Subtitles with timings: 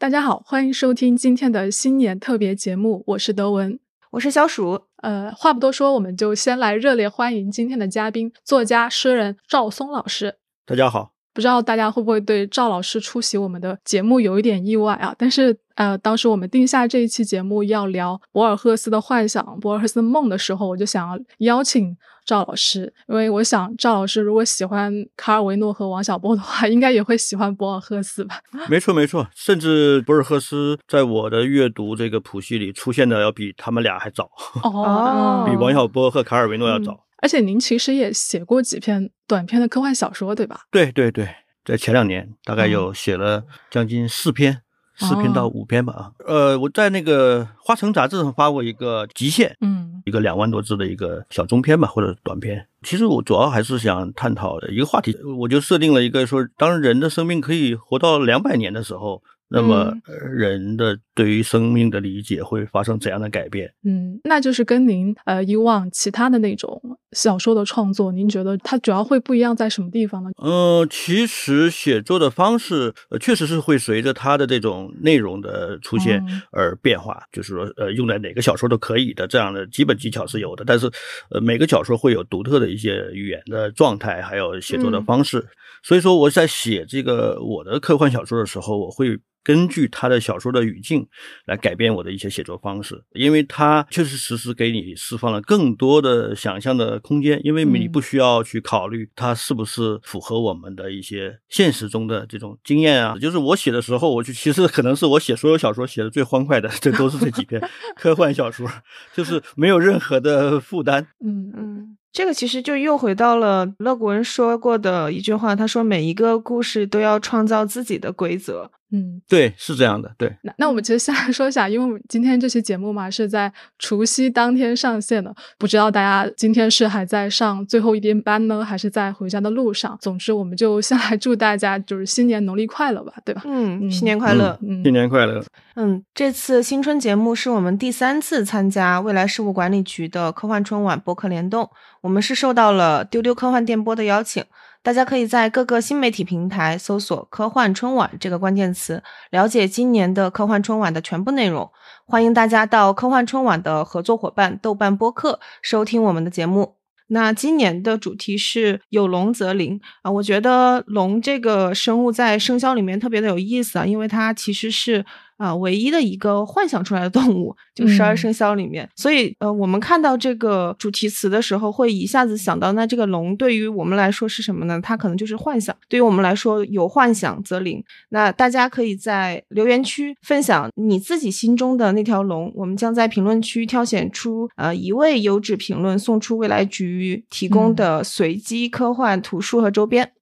[0.00, 3.80] 大家好，欢迎收听今天的新年特别节目，我是德文，
[4.12, 4.82] 我是小鼠。
[4.98, 10.36] 呃，话不多说，我们就先来热烈欢迎今天的嘉宾，作家、诗人赵松老师。
[10.64, 11.17] 大家好。
[11.38, 15.14] 不知道大家会不会对赵老师出席我们的节目有一点意外啊？
[15.16, 21.96] 但是呃，当时我们定下这一期节目要聊博尔赫斯的幻想、博尔赫斯的梦的时候，我就想要邀请
[22.26, 28.40] 赵老师，因为我想赵老师如果喜欢卡尔维诺和王小波的话，应该也会喜欢博尔赫斯吧？
[28.68, 34.28] 没错没错，甚至博尔赫斯在我的阅读这个谱系里出现的要比他们俩还早
[34.64, 37.04] 哦， 比王小波和卡尔维诺要早。
[37.20, 40.60] 而且您其实也写过几篇短篇的科幻小说，对吧？
[40.70, 41.28] 对对对，
[41.64, 44.62] 在前两年大概有写了将近四篇，
[44.96, 45.92] 四篇到五篇吧。
[45.92, 52.66] 啊，呃，我在那个《花城》杂志上发过一个极限，嗯，一个两万多字的一个小中篇吧，或者短篇。
[52.82, 59.22] 其实我主要还是想探讨一个话题，我就设定了一个说，当人的生命可以活到两百年的时候。
[59.50, 59.94] 那么，
[60.30, 63.74] 人的对于生命的理解会发生怎样的改变？
[63.82, 70.30] 嗯，那就是跟您呃以往其他的那种小说的创作，您觉得它主要会不一样在什么地方呢？
[70.40, 80.88] 嗯，其实写作的方式呃确实是会随着它的这种内容的出现而变化，就是说呃用在哪个小说都可以的这样的基本技巧是有的，但是
[81.32, 85.44] 呃每个小说会有独特的一些语言的状态，还有写作的方式。
[85.82, 89.18] 所以说我在写这个我的科幻小说的时候，我会。
[89.44, 91.07] 根据他的小说的语境
[91.46, 103.16] 来改变我的一些写作方式，因为它确实实实给你释放了更多的想象的空间，因为你不需要去考虑它是不是符合我们的一些现实中的这种经验啊。
[103.20, 107.60] 就是我写的时候，我就其实可能是我写所有小说写的最欢快的，这都是这几篇
[107.96, 108.68] 科幻小说，
[109.14, 111.06] 就是没有任何的负担。
[111.24, 111.94] 嗯嗯。
[112.10, 118.70] 这个其实就又回到了乐古人说过的一句话，他说每一个故事都要创造自己的规则。
[118.90, 120.10] 嗯，对，是这样的。
[120.16, 129.98] 对，那那我们其实先来 说一下，因为我们今天这期节目嘛是在除夕当天上线的，不知道大家今天是还在上最后一天班呢，还是在回家的路上？
[130.00, 133.42] 总之，我们就先来祝大家就是新年农历快乐吧，对吧？
[133.44, 135.44] 嗯，新年快乐，嗯，新年快乐。
[135.76, 141.68] 嗯，这次新春节目是我们第三次参加未来事务管理局的科幻春晚播客联动，
[142.00, 144.42] 我们是受到了丢丢科幻电波的邀请。
[144.88, 151.70] 大家可以在各个新媒体平台搜索“科幻春晚”这个关键词，了解今年的科幻春晚的全部内容。
[152.06, 156.76] 欢迎大家到科幻春晚的合作伙伴豆瓣播客收听我们的节目。
[157.08, 165.04] 那今年的主题是“有龙则灵”啊，我觉得龙这个生物在生肖里面特别的有意思啊，因为它其实是。
[165.38, 168.86] 啊，唯一的一个幻想出来的动物，就十二生肖里面。
[168.94, 174.80] 所以，呃，我们看到这个主题词的时候，会一下子想到，那这个龙对于我们来说是什么呢？
[174.82, 175.74] 它可能就是幻想。
[175.88, 177.82] 对于我们来说，有幻想则灵。
[178.10, 190.04] 那大家可以在留言区分享你自己心中的那条龙，我们将在评论区挑选出呃一位优质评论，送出未来局提供的随机科幻图书和周边。
[190.04, 190.17] 嗯，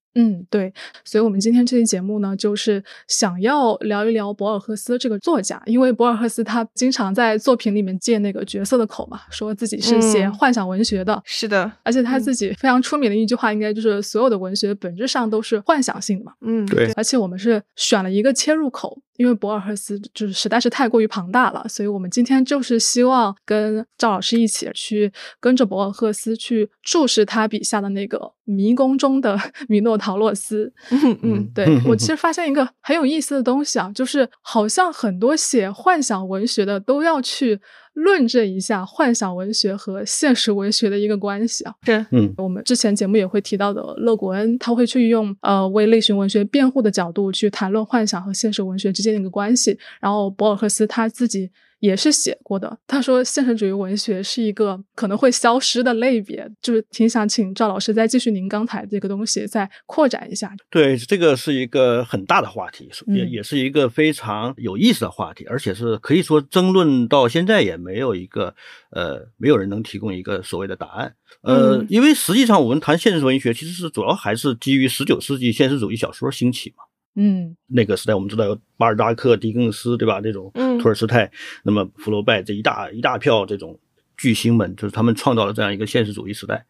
[0.51, 0.73] 对，
[1.05, 19.03] 所以，我们今天这期节目呢，就是想要聊一聊博尔赫斯这个作家，因为博尔赫斯他经常在作品里面借那个角色的口嘛，说自己是写幻想文学的，是的，而且他自己非常出名的一句话，应该就是所有的文学本质上都是幻想性的嘛，嗯，对，而且我们是选了一个切入口。
[19.19, 29.39] 因为博尔赫斯就是实在是太过于庞大了，所以我们今天就是希望跟赵老师一起去跟着博尔赫斯去注视他笔下的那个迷宫中的
[29.69, 30.73] 米诺陶洛斯。
[30.91, 37.61] 嗯嗯，对 我其实发现一个很有意思的东西啊，就是好像很多写幻想文学的都要去。
[37.97, 51.51] 论证一下幻想文学和现实文学的一个关系啊，是，嗯，我们之前节目也会提到的，勒古恩他会去用呃为类型文学辩护的角度去谈论幻想和现实文学之间的一个关系，然后博尔赫斯他自己。
[51.81, 52.79] 也是写过的。
[52.87, 60.55] 他说，现实主义文学是一个可能会消失的类别，就是挺想请赵老师再继续您刚才这个东西再扩展一下。
[60.71, 68.55] 对，这个是一个很大的话题，也也是一个非常有意思的话题，而且是可以说争论到现在也没有一个
[68.91, 71.15] 呃，没有人能提供一个所谓的答案。
[71.43, 76.85] 呃，因为实际上我们谈现实文学，其实是主要还是基于十九世纪现实主义小说兴起嘛。
[77.17, 80.21] 嗯，那个时代我们知道有巴尔扎克、狄更斯，对吧？
[80.21, 81.31] 这种托尔斯泰，
[81.65, 83.79] 那么福楼拜这一大一大票这种
[84.17, 86.67] 巨星们，就是他们创造了这样一个现实主义时代。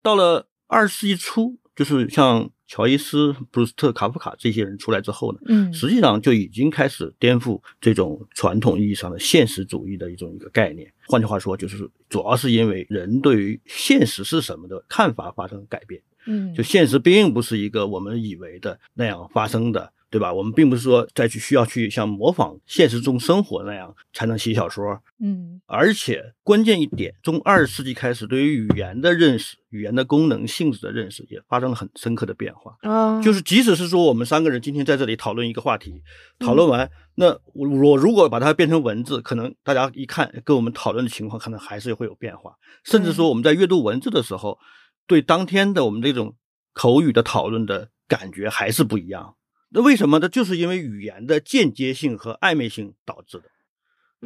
[0.00, 10.92] 到了二十世纪初，就是像乔伊斯、布鲁斯特、卡夫卡这些人出来之后呢，嗯，实际上就已经开始颠覆这种传统意义上的现实主义的一种一个概念。
[11.06, 16.00] 换句话说，就是主要是因为人对于现实是什么的看法发生改变。
[16.28, 20.32] 嗯，就现实并不是一个我们以为的那样发生的，对吧？
[20.32, 32.76] 我们并不是说再去需要去像模仿现实中生活那样才能写小说，嗯，而且关键一点，从二十世纪开始，对于语言的认识、语言的功能性质的认识也发生了很深刻的变化。
[32.82, 36.02] 啊，就是即使是说我们三个人今天在这里讨论一个话题，
[36.38, 42.54] 讨论完，那我我如果把它变成文字，可能大家一看跟我们讨论的情况，可能还是会有变化。
[42.84, 44.58] 甚至说我们在阅读文字的时候，
[45.08, 46.36] 对当天的我们这种
[46.72, 49.34] 口语的讨论的感觉还是不一样。
[49.70, 50.28] 那为什么呢？
[50.28, 53.44] 就是因为语言的间接性和暧昧性导致的。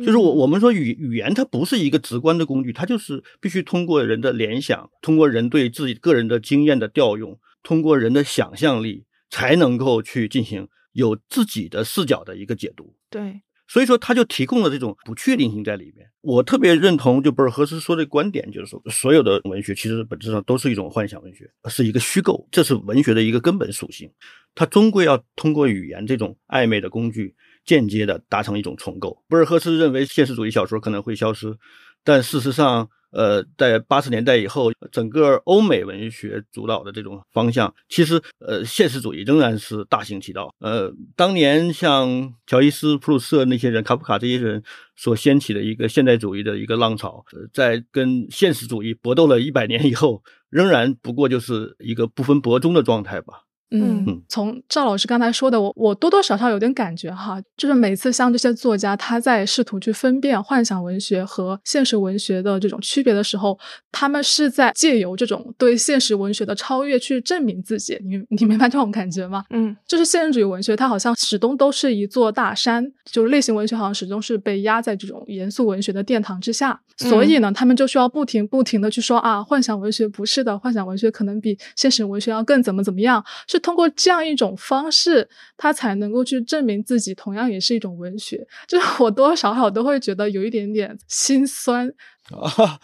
[0.05, 12.95] 就是我我们说语语言它不是一个直观的工具，它就是必须通过人的联想，通过人对自己个人的经验的调用，通过人的想象力，才能够去进行有自己的视角的一个解读。
[13.11, 13.43] 对，
[13.73, 16.07] 所以说，他就提供了这种不确定性在里面。
[16.21, 24.11] 我特别认同就博尔赫斯说的观点，就是说，所有的文学其实本质上都是一种幻想文学，是一个虚构，这是文学的一个根本属性。
[24.55, 27.35] 它终归要通过语言这种暧昧的工具，
[27.65, 29.25] 间接的达成一种重构。
[29.27, 31.57] 博尔赫斯认为现实主义小说可能会消失，
[32.05, 40.55] 但事实上，呃，在八十年代以后，整个欧美文学主导的这种方向，其实呃，现实主义仍然是大行其道。
[40.59, 44.63] 呃，当年像乔伊斯、普鲁斯那些人、卡夫卡这些人
[44.97, 53.45] 所掀起的一个现代主义的一个浪潮，呃在跟现实主义搏斗了一百年以后，仍然不过就是一个不分伯仲的状态吧。
[53.73, 54.05] 嗯。
[54.07, 63.59] 嗯，从赵老师刚才说的，我我多多少少有点感觉哈，就是每次像这些作家他在试图去分辨幻想文学和现实文学的这种区别的时候，
[63.91, 67.99] 他们是在借由这种对现实文学的超越去证明自己。
[68.05, 69.45] 你你明白这种感觉吗？
[69.51, 69.77] 嗯。
[69.87, 85.27] 就是现实主义文学，它好像始终都是一座大山，就是类型文学好像始终是被压在这种严肃文学的殿堂之下，所以呢，他们就需要不停不停的去说啊，幻想文学不是的，幻想文学可能比现实文学要更怎么怎么样，是通过这样一种方式，
[85.57, 88.47] 他才能够去证明自己同样也是一种文学。
[88.69, 91.89] 就是我多多少少都会觉得有一点点心酸，
[92.31, 92.79] 啊，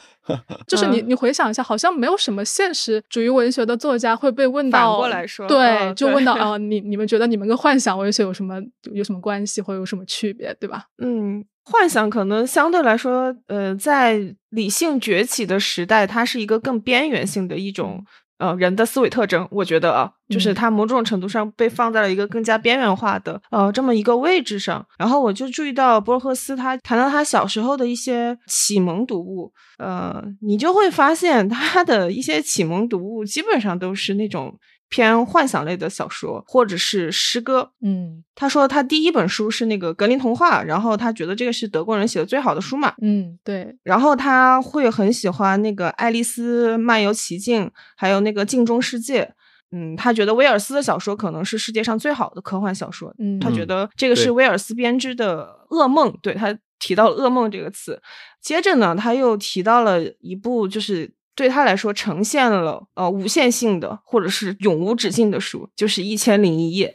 [0.67, 8.59] 就是你嗯你回想一下，好像没有什么现实主义文学的作家会被问反到，过来说对，就问到啊、呃你你们觉得你们跟幻想文学有什么
[8.95, 10.85] 有什么关系，或者有什么区别，对吧？
[10.99, 18.05] 嗯，幻想可能相对来说，呃，在理性崛起的时代，它是一个更边缘性的一种。
[18.39, 24.85] 呃，人的思维特征，我觉得啊，就是嗯它某种程度上被放在了一个更加边缘化的呃这么一个位置上。
[24.97, 34.57] 然后我就注意到博尔赫斯他谈到他小时候的一些启蒙读物，呃，你就会发现他的一些启蒙读物基本上都是那种
[34.89, 37.73] 偏幻想类的小说或者是诗歌。
[37.83, 49.25] 嗯他说他第一本书是那个格林童话，然后他觉得这个是德国人写的最好的书嘛，嗯，对，然后他会很喜欢那个《爱丽丝漫游奇境》，还有那个《镜中世界》。
[49.71, 53.15] 嗯，他觉得威尔斯的小说可能是世界上最好的科幻小说。
[53.19, 58.01] 嗯他觉得这个是威尔斯编织的噩梦，对他提到了噩梦这个词。
[58.41, 66.89] 接着呢，他又提到了一部就是对他来说呈现了呃无限性的或者是永无止境的书，就是《一千零一夜》。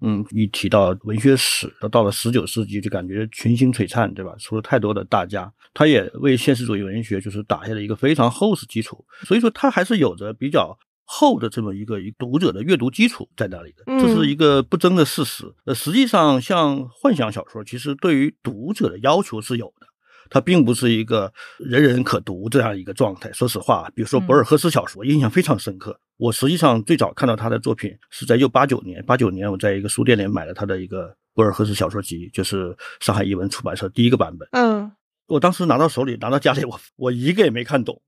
[0.00, 4.34] 嗯，一提到文学史，到了十九世纪就感觉群星璀璨，对吧？
[4.40, 15.44] 出了太多的大家，他也为现实主义文学就是打下了一个非常厚实基础，所以说他还是有着比较厚的这么一个一读者的阅读基础在那里的，嗯这是一个不争的事实。
[15.64, 19.86] 呃，实际上像幻想小说，其实对于读者的要求是有的。
[20.30, 23.32] 它并不是一个人人可读这样一个状态。
[23.32, 25.98] 说实话，比如说博尔赫斯小说，印象非常深刻。
[26.16, 34.48] 我实际上最早看到他的作品是在一九八九年，八九年我在一个书店里买了他的一个博尔赫斯小说集，就是上海译文出版社第一个版本。
[34.52, 34.90] 嗯
[35.26, 38.00] 我当时拿到手里，拿到家里，我我一个也没看懂。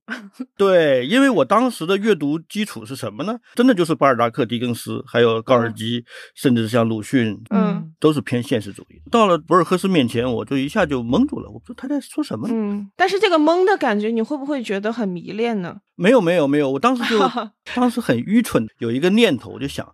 [0.56, 3.38] 对，因为我当时的阅读基础是什么呢？
[3.54, 9.02] 真的就是巴尔扎克、狄更斯，还有高尔基，甚至是像鲁迅，嗯都是偏现实主义。
[9.10, 12.54] 到了博尔赫斯面前，我就一下就懵住了，我不知道他在说什么呢。
[12.54, 15.80] 嗯，但是这个懵的感觉，你会不会觉得很迷恋呢？
[15.96, 17.18] 没有没有没有，我当时就
[17.74, 19.92] 当时很愚蠢，有一个念头，我就想，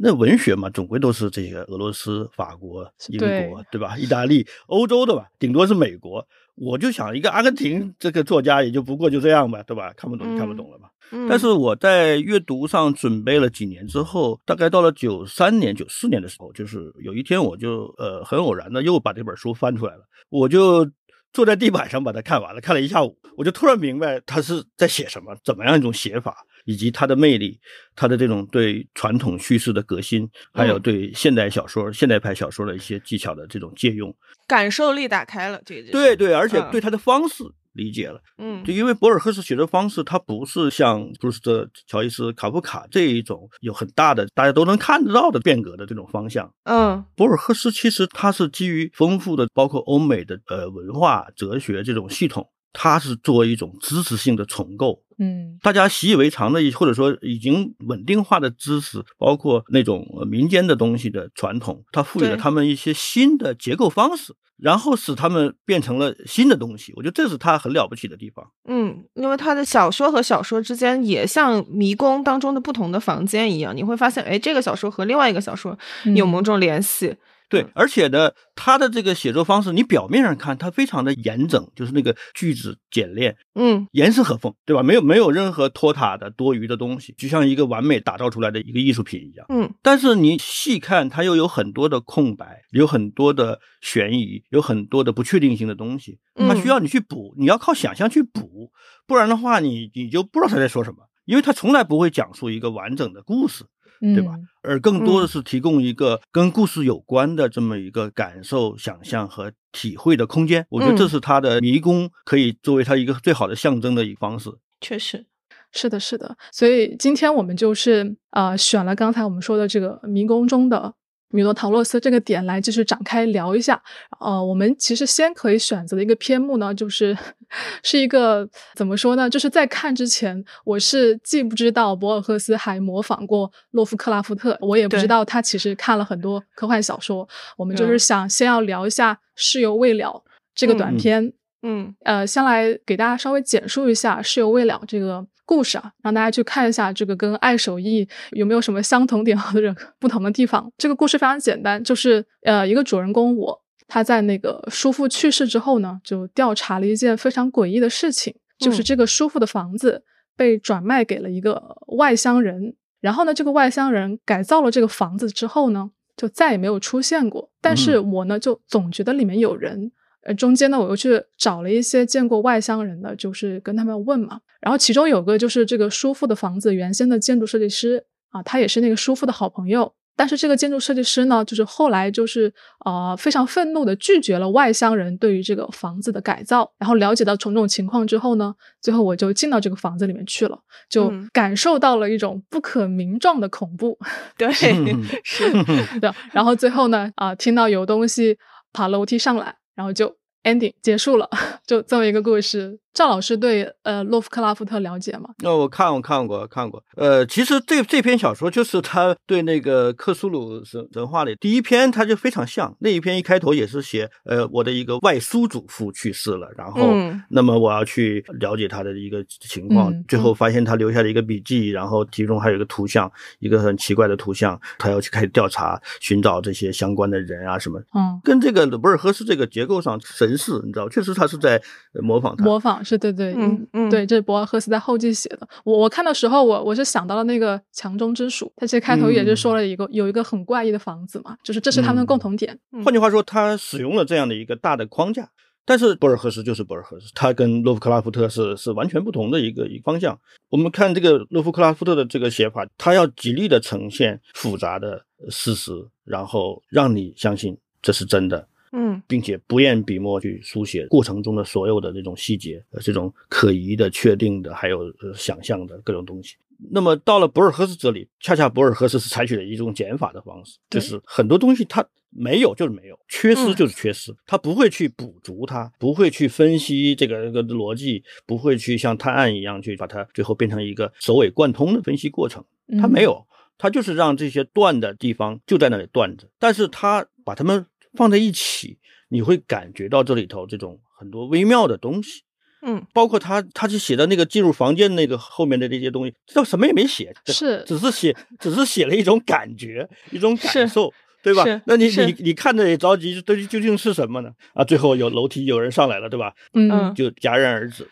[0.00, 3.96] 那文学嘛，总归都是这个俄罗斯、法国、英对国，对吧？
[3.96, 6.26] 意大利、欧洲的吧，顶多是美国。
[6.56, 9.92] 我就想，一个阿根廷这个作家也就不过就这样吧，对吧？
[9.96, 10.88] 看不懂就看不懂了吧。
[11.10, 20.88] 嗯、但是我在阅读上准备了几年之后，大概到了九三年、九四年的时候，就是有一天我就呃很偶然的又把这本书翻出来了，我就
[21.32, 27.58] 坐在地板上把它看完了，看了一下午，我就突然明白他是在写什么，怎么样一种写法，以及它的魅力，
[27.94, 34.14] 它的这种对传统叙事的革新，还有对现代小说、现代派小说的一些技巧的这种借用。
[34.46, 38.20] 感受力打开了，这个就是对对，而且嗯对他的方式理解了。
[38.36, 46.52] 嗯就因为博尔赫斯写作方式，它不是像布鲁斯特、乔伊斯、卡夫卡这一种有很大的大家都能看得到的变革的这种方向。
[46.64, 55.00] 嗯博尔赫斯其实他是基于丰富的包括欧美的呃文化、哲学这种系统，它是作为一种知识性的重构。
[55.16, 66.92] 嗯大家习以为常的，或者说已经稳定化的知识，包括那种呃民间的东西的传统，它赋予了他们一些新的结构方式，然后使他们变成了新的东西。
[66.96, 68.44] 我觉得这是他很了不起的地方。
[68.68, 75.78] 嗯，因为他的小说和小说之间也像迷宫当中的不同的房间一样，你会发现，哎，这个小说和另外一个小说
[76.16, 77.14] 有某种联系。
[77.62, 84.82] 对，而且呢，他的这个写作方式，你表面上看他非常的严整，就是那个句子简练，嗯严丝合缝，对吧？
[84.82, 89.46] 没有没有任何拖沓的多余的东西，就像一个完美打造出来的一个艺术品一样。
[89.48, 98.70] 嗯但是你细看，它又有很多的空白，有很多的悬疑，有很多的不确定性的东西，它需要你去补，你要靠想象去补，
[99.06, 103.68] 不然的话你你就不知道他在说什么，因为他从来不会讲述一个完整的故事，嗯，
[104.12, 104.34] 对吧？
[104.62, 110.66] 而更多的是提供一个跟故事有关的这么一个感受、想象和体会的空间。
[110.70, 114.50] 我觉得这是他的迷宫，可以作为他一个最好的象征的一个方式。
[114.80, 115.26] 确实，
[115.72, 116.36] 是的，是的。
[116.50, 120.94] 所以今天我们就是呃选了刚才我们说的这个迷宫中的
[121.34, 123.82] 米诺陶洛斯这个点来继续展开聊一下。
[124.20, 127.16] 呃，我们其实先可以选择的一个篇目呢，就是
[127.82, 129.28] 是一个怎么说呢？
[129.28, 137.28] 就是在看之前，我是既不知道博尔赫斯还模仿过洛夫克拉夫特，我也不知道他其实看了很多科幻小说。
[137.56, 140.22] 我们就嗯是想先要聊一下《事犹未了》
[140.54, 141.32] 这个短嗯片。
[141.66, 150.70] 嗯呃，先来给大家稍微简述一下《事犹未了》这个故事啊，让大家去看一下这个跟《爱手艺》有没有什么相同点 或者不同的地方。
[150.78, 160.02] 这个故事非常简单，就是呃，一个主人公我他在那个叔父去世之后呢，就调查了一件非常诡异的事情，就是嗯这个叔父的房子
[160.36, 161.62] 被转卖给了一个
[161.96, 167.50] 外乡人，然后呢，这个外乡人改造了这个房子之后呢，就再也没有出现过。
[167.60, 169.92] 但是我呢，就总觉得里面有人。
[170.24, 174.40] 呃，中间呢，我又去找了一些见过外乡人的，就是跟他们问嘛。
[174.60, 179.92] 然后其中有个就是这个叔父的房子原先的建筑设计师啊，他也是那个叔父的好朋友。
[180.16, 182.54] 但是这个建筑设计师呢，就是后来就是
[182.84, 186.72] 呃非常愤怒的拒绝了外乡人对于这个房子的改造。
[186.78, 190.56] 然后了解到种种情况之后呢，最后我就进到这个房子里面去了，
[190.88, 193.98] 就嗯感受到了一种不可名状的恐怖。
[194.38, 195.50] 对，嗯 是，
[195.98, 198.38] 的，然后最后呢，啊、听到有东西
[198.72, 201.28] 爬楼梯上来，然后就 ending 结束了，
[201.66, 202.78] 就这么一个故事。
[202.94, 205.30] 赵老师对呃洛夫克拉夫特了解吗？
[205.42, 223.10] 那、我看我看过看过，呃，其实这这篇小说就是他对那个克苏鲁神神话里第一篇，他就非常像那一篇一开头也是写，呃，我的一个外叔祖父去世了，然后、嗯那么我要去了解他的一个情况，嗯最后发现他留下了一个笔记，然后其中还有一个图像，
[223.40, 227.80] 一个很奇怪的图像，他要去开始调查寻找这些相关的人啊什么。
[227.94, 231.60] 嗯，跟这个博尔赫斯这个结构上神似，你知道，确实他是在
[231.94, 232.44] 呃模仿他。
[232.44, 235.48] 模仿是对对，嗯嗯对，这是博尔赫斯在后记写的。
[235.64, 242.58] 我我看的时候，我我是想到了那个墙中之鼠，他其实开头也是说了一个、有一个很怪异的房子嘛，就是这是他们的共同点。
[242.84, 245.30] 换句话说，他使用了这样的一个大的框架，
[245.64, 250.18] 但是博尔赫斯就是博尔赫斯，他跟洛夫克拉夫特是是完全不同的一个一个方向。
[250.50, 255.72] 我们看这个洛夫克拉夫特的这个写法，他要极力的呈现复杂的事实，
[256.04, 266.36] 然后让你相信这是真的，嗯并且不厌笔墨去书写过程中的所有的这种细节，呃，这种可疑的、确定的，还有呃想象的各种东西。
[266.70, 282.42] 那么到了博尔赫斯这里，恰恰博尔赫斯是采取了一种减法的方式，就是很多东西它没有就是没有，缺失嗯就是缺失，他不会去补足它，不会去分析这个这个逻辑，不会去像探案一样去把它最后变成一个首尾贯通的分析过程。
[282.80, 283.26] 他没有，有，
[283.58, 287.66] 他就是让这些断的地方就在那里断着，但是他把它们
[287.96, 292.22] 放在一起，你会感觉到这里头这种很多微妙的东西。
[292.66, 300.90] 嗯包括他，他就写的那个进入房间那个后面的这些东西，这什么也没写，是只是写，只是写了一种感觉，一种感受，
[301.22, 301.44] 对吧？
[301.66, 304.30] 那你你你看着也着急，这究竟是什么呢？
[304.54, 306.32] 啊，最后有楼梯，有人上来了，对吧？
[306.54, 307.86] 嗯嗯就戛然而止。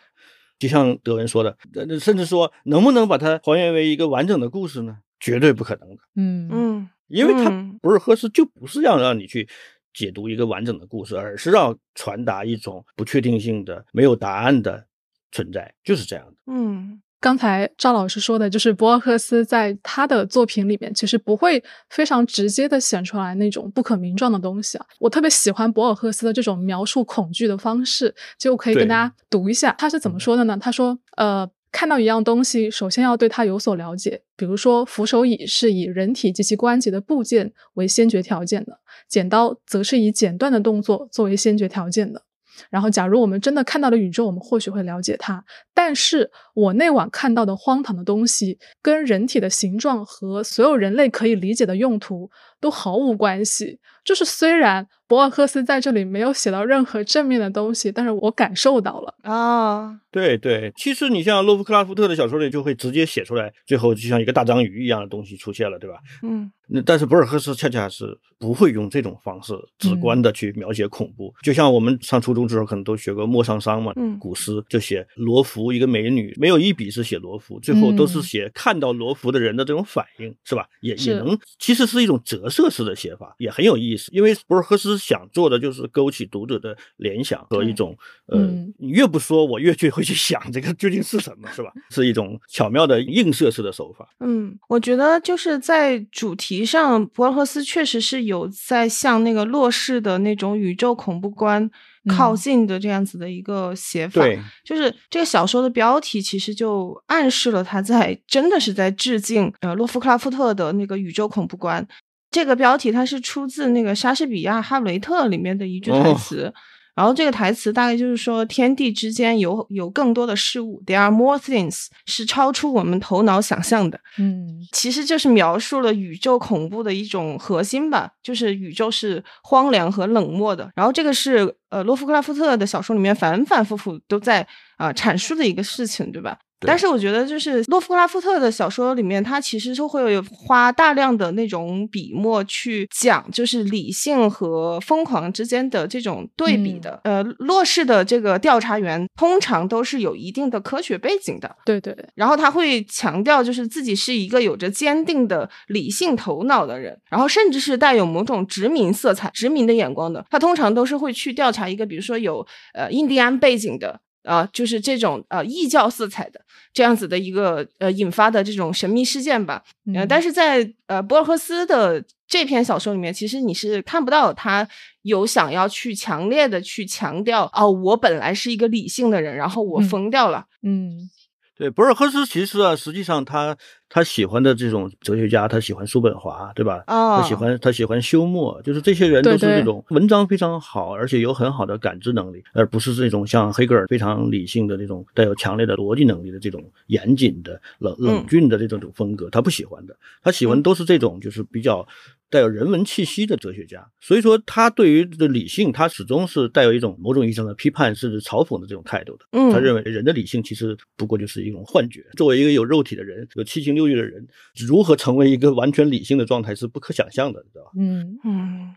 [0.59, 4.97] 就像德文说的，呃甚至说能不能把它还原为一个完整的故事呢？
[5.21, 9.47] 绝对不可能的，嗯嗯因为它嗯博尔赫斯就不是要让你去
[9.95, 14.87] 解读一个完整的故事，而是要传达一种不确定性的、没有答案的
[15.31, 16.33] 存在，就是这样的。
[16.47, 24.85] 嗯刚才赵老师说的，就是博尔赫斯在他的作品里面，其实不会非常直接的显出来那种不可名状的东西啊。
[24.99, 30.59] 我特别喜欢博尔赫斯的这种描述恐惧的方式，就可以跟大家读一下，他是怎么说的呢？
[30.61, 34.21] 他说：“呃，看到一样东西，首先要对它有所了解。
[34.37, 38.81] 比如说，扶手椅是以人体及其关节的部件为先决条件的，
[39.13, 42.23] 剪刀则是以剪断的动作作为先决条件的。”
[42.71, 45.43] 然后，假如我们真的看到了宇宙，我们或许会了解它。
[45.75, 53.81] 但是我那晚看到的荒唐的东西，跟人体的形状和所有人类可以理解的用途都毫无关系。
[54.05, 60.01] 就是虽然博尔赫斯在这里没有写到任何正面的东西，但是我感受到了啊。
[60.11, 65.97] 对对，其实你像洛夫克拉夫特的小说里，就会直接写出来，最后就像一个大章鱼一样的东西出现了，对吧？
[66.23, 66.51] 嗯。
[66.75, 80.67] 那但是博尔赫斯恰恰是不会用这种方式直观的去描写恐怖，就像我们上初中之后可能都学过莫桑桑嘛，古诗就写罗浮一个美女，没有一笔是写罗浮，最后都是写看到罗浮的人的这种反应，是吧？
[80.81, 84.11] 也也能其实是一种折射式的写法，也很有意思。
[84.13, 88.39] 因为博尔赫斯想做的就是勾起读者的联想和一种呃，
[88.79, 91.73] 你越不说，我越去会去想这个究竟是什么，是吧？
[91.91, 94.09] 是一种巧妙的映射式的手法。
[94.21, 96.63] 嗯，我觉得就是在主题。
[96.65, 101.69] 上博尔赫斯确实是有在向那个洛氏的那种宇宙恐怖观
[102.09, 104.25] 靠近的这样子的一个写法，
[104.65, 111.87] 就是这个小说的标题其实就暗示了他在真的是在致敬呃洛夫克拉夫特的那个宇宙恐怖观。
[112.33, 116.53] 这个标题它是出自那个莎士比亚《哈姆雷特》里面的一句台词。
[116.95, 123.99] 然后这个台词大概就是说，天地之间有有更多的事物，there are more things，是超出我们头脑想象的。
[124.19, 130.71] 嗯，其实就是描述了宇宙恐怖的一种核心吧，就是宇宙是荒凉和冷漠的。
[130.77, 134.47] 然后这个是呃洛夫克拉夫特的小说里面反反复复都在
[134.77, 136.37] 啊阐述的一个事情，对吧？
[136.67, 147.01] 但是我觉得，就是洛夫克拉夫特的小说里面，他其实是会有花大量的那种笔墨去讲，就是理性和疯狂之间的这种对比的。
[147.05, 151.97] 呃，洛氏的这个调查员通常都是有一定的科学背景的，对对。
[152.15, 160.25] 然后他会强调，就是自己是一个有着坚定的理性头脑的人，然后甚至是带有某种殖民色彩、殖民的眼光的。
[160.31, 164.01] 他通常都是会去调查一个，比如说有呃印第安背景的。
[164.25, 166.41] 啊，就是这种呃异教色彩的
[166.73, 169.63] 这样子的一个呃引发的这种神秘事件吧。
[169.87, 174.67] 嗯，但是在呃博尔赫斯的这篇小说里面，其实你是看不到他
[175.03, 180.47] 有想要去强烈的去强调哦，我本来是一个理性的人，然后我疯掉了。
[180.63, 181.11] 嗯。
[181.55, 183.57] 对，博尔赫斯其实啊，实际上他
[183.95, 186.83] 他喜欢的这种哲学家，他喜欢叔本华，对吧？
[186.87, 201.87] 啊，他喜欢他喜欢休谟，就是这些人都是这种文章非常好，而且有很好的感知能力，而不是这种像黑格尔非常理性的这种带有强烈的逻辑能力的这种严谨的冷冷峻的这种种风格，他不喜欢的，他喜欢都是这种就是比较。
[202.33, 209.27] 带有人文气息的哲学家，所以说他对于的理性，他始终是带有一种某种意义上的批判甚至嘲讽的这种态度的。
[209.33, 212.03] 嗯，他认为人的理性其实不过就是一种幻觉。
[212.17, 214.27] 作为一个有肉体的人，有七情六欲的人，
[214.69, 217.71] 如何成为一个完全理性的状态是不可想象的，知道吧？
[217.79, 218.75] 嗯嗯。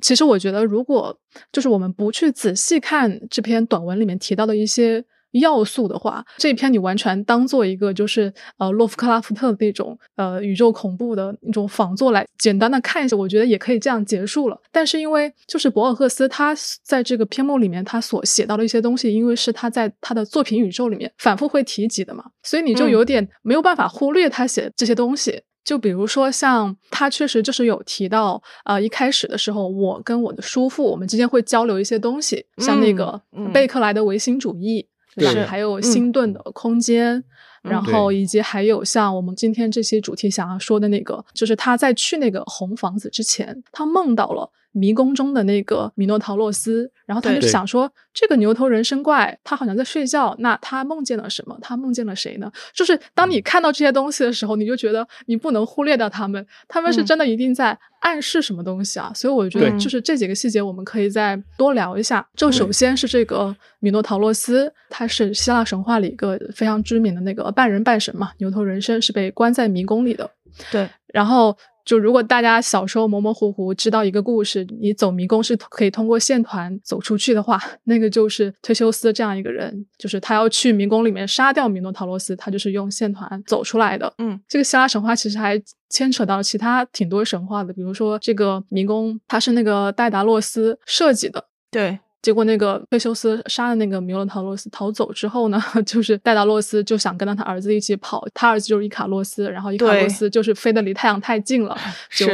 [0.00, 1.20] 其实我觉得，如果
[1.52, 5.04] 就是我们不去仔细看这篇短文里面提到的一些。
[5.32, 14.58] 要素的话，这篇你完全当做一个就是呃洛夫克拉夫特的那种呃宇宙恐怖的那种仿作来简单的看一下，我觉得也可以这样结束了。
[14.72, 25.42] 但是因为就是博尔赫斯他在这个篇目里面他所写到的一些东西，因为是他在他的作品宇宙里面反复会提及的嘛，所以你就有点没有办法忽略他写这些东西。
[25.64, 33.20] 就比如说像他确实就是有提到呃一开始的时候，我跟我的叔父我们之间会交流一些东西，像那个
[33.52, 34.86] 贝克莱的唯心主义。
[35.16, 37.22] 是，还有星盾的空间，
[37.62, 44.50] 然后以及还有像我们今天这些主题想要说的那个，就是他在去那个红房子之前，他梦到了。
[44.72, 50.36] 迷宫中的那个米诺陶洛斯，然后他就想说，这个牛头人身怪，他好像在睡觉。
[50.38, 51.58] 那他梦见了什么？
[51.60, 52.50] 他梦见了谁呢？
[52.74, 59.10] 就是当你看到这些东西的时候，你就觉得你不能忽略掉他们，他们是真的一定在暗示什么东西啊。
[59.14, 62.26] 所以我觉得，就是这几个细节，我们可以再多聊一下。
[62.36, 70.30] 就首先是这个米诺陶洛斯，他是希腊神话里一个非常知名的那个半人半神嘛，牛头人身是被关在迷宫里的。
[70.70, 71.56] 对，然后。
[71.88, 84.12] 就如果大家小时候模模糊糊知道一个故事，你走迷宫是可以通过线团走出去的话，那个就是忒修斯这样一个人，就是他要去迷宫里面杀掉米诺陶洛斯，他就是用线团走出来的。
[84.18, 91.46] 嗯，这个希腊神话其实还牵扯到其他挺多神话的，比如说这个迷宫它是那个戴达洛斯设计的。
[91.70, 92.00] 对。
[92.22, 101.76] 结果那个佩修斯杀了那个米勒陶洛斯逃走之后呢， 就是戴达洛斯就想跟着他儿子一起跑，他儿子就是伊卡洛斯，然后伊卡洛斯就是飞得离太阳太近了，
[102.10, 102.26] 就。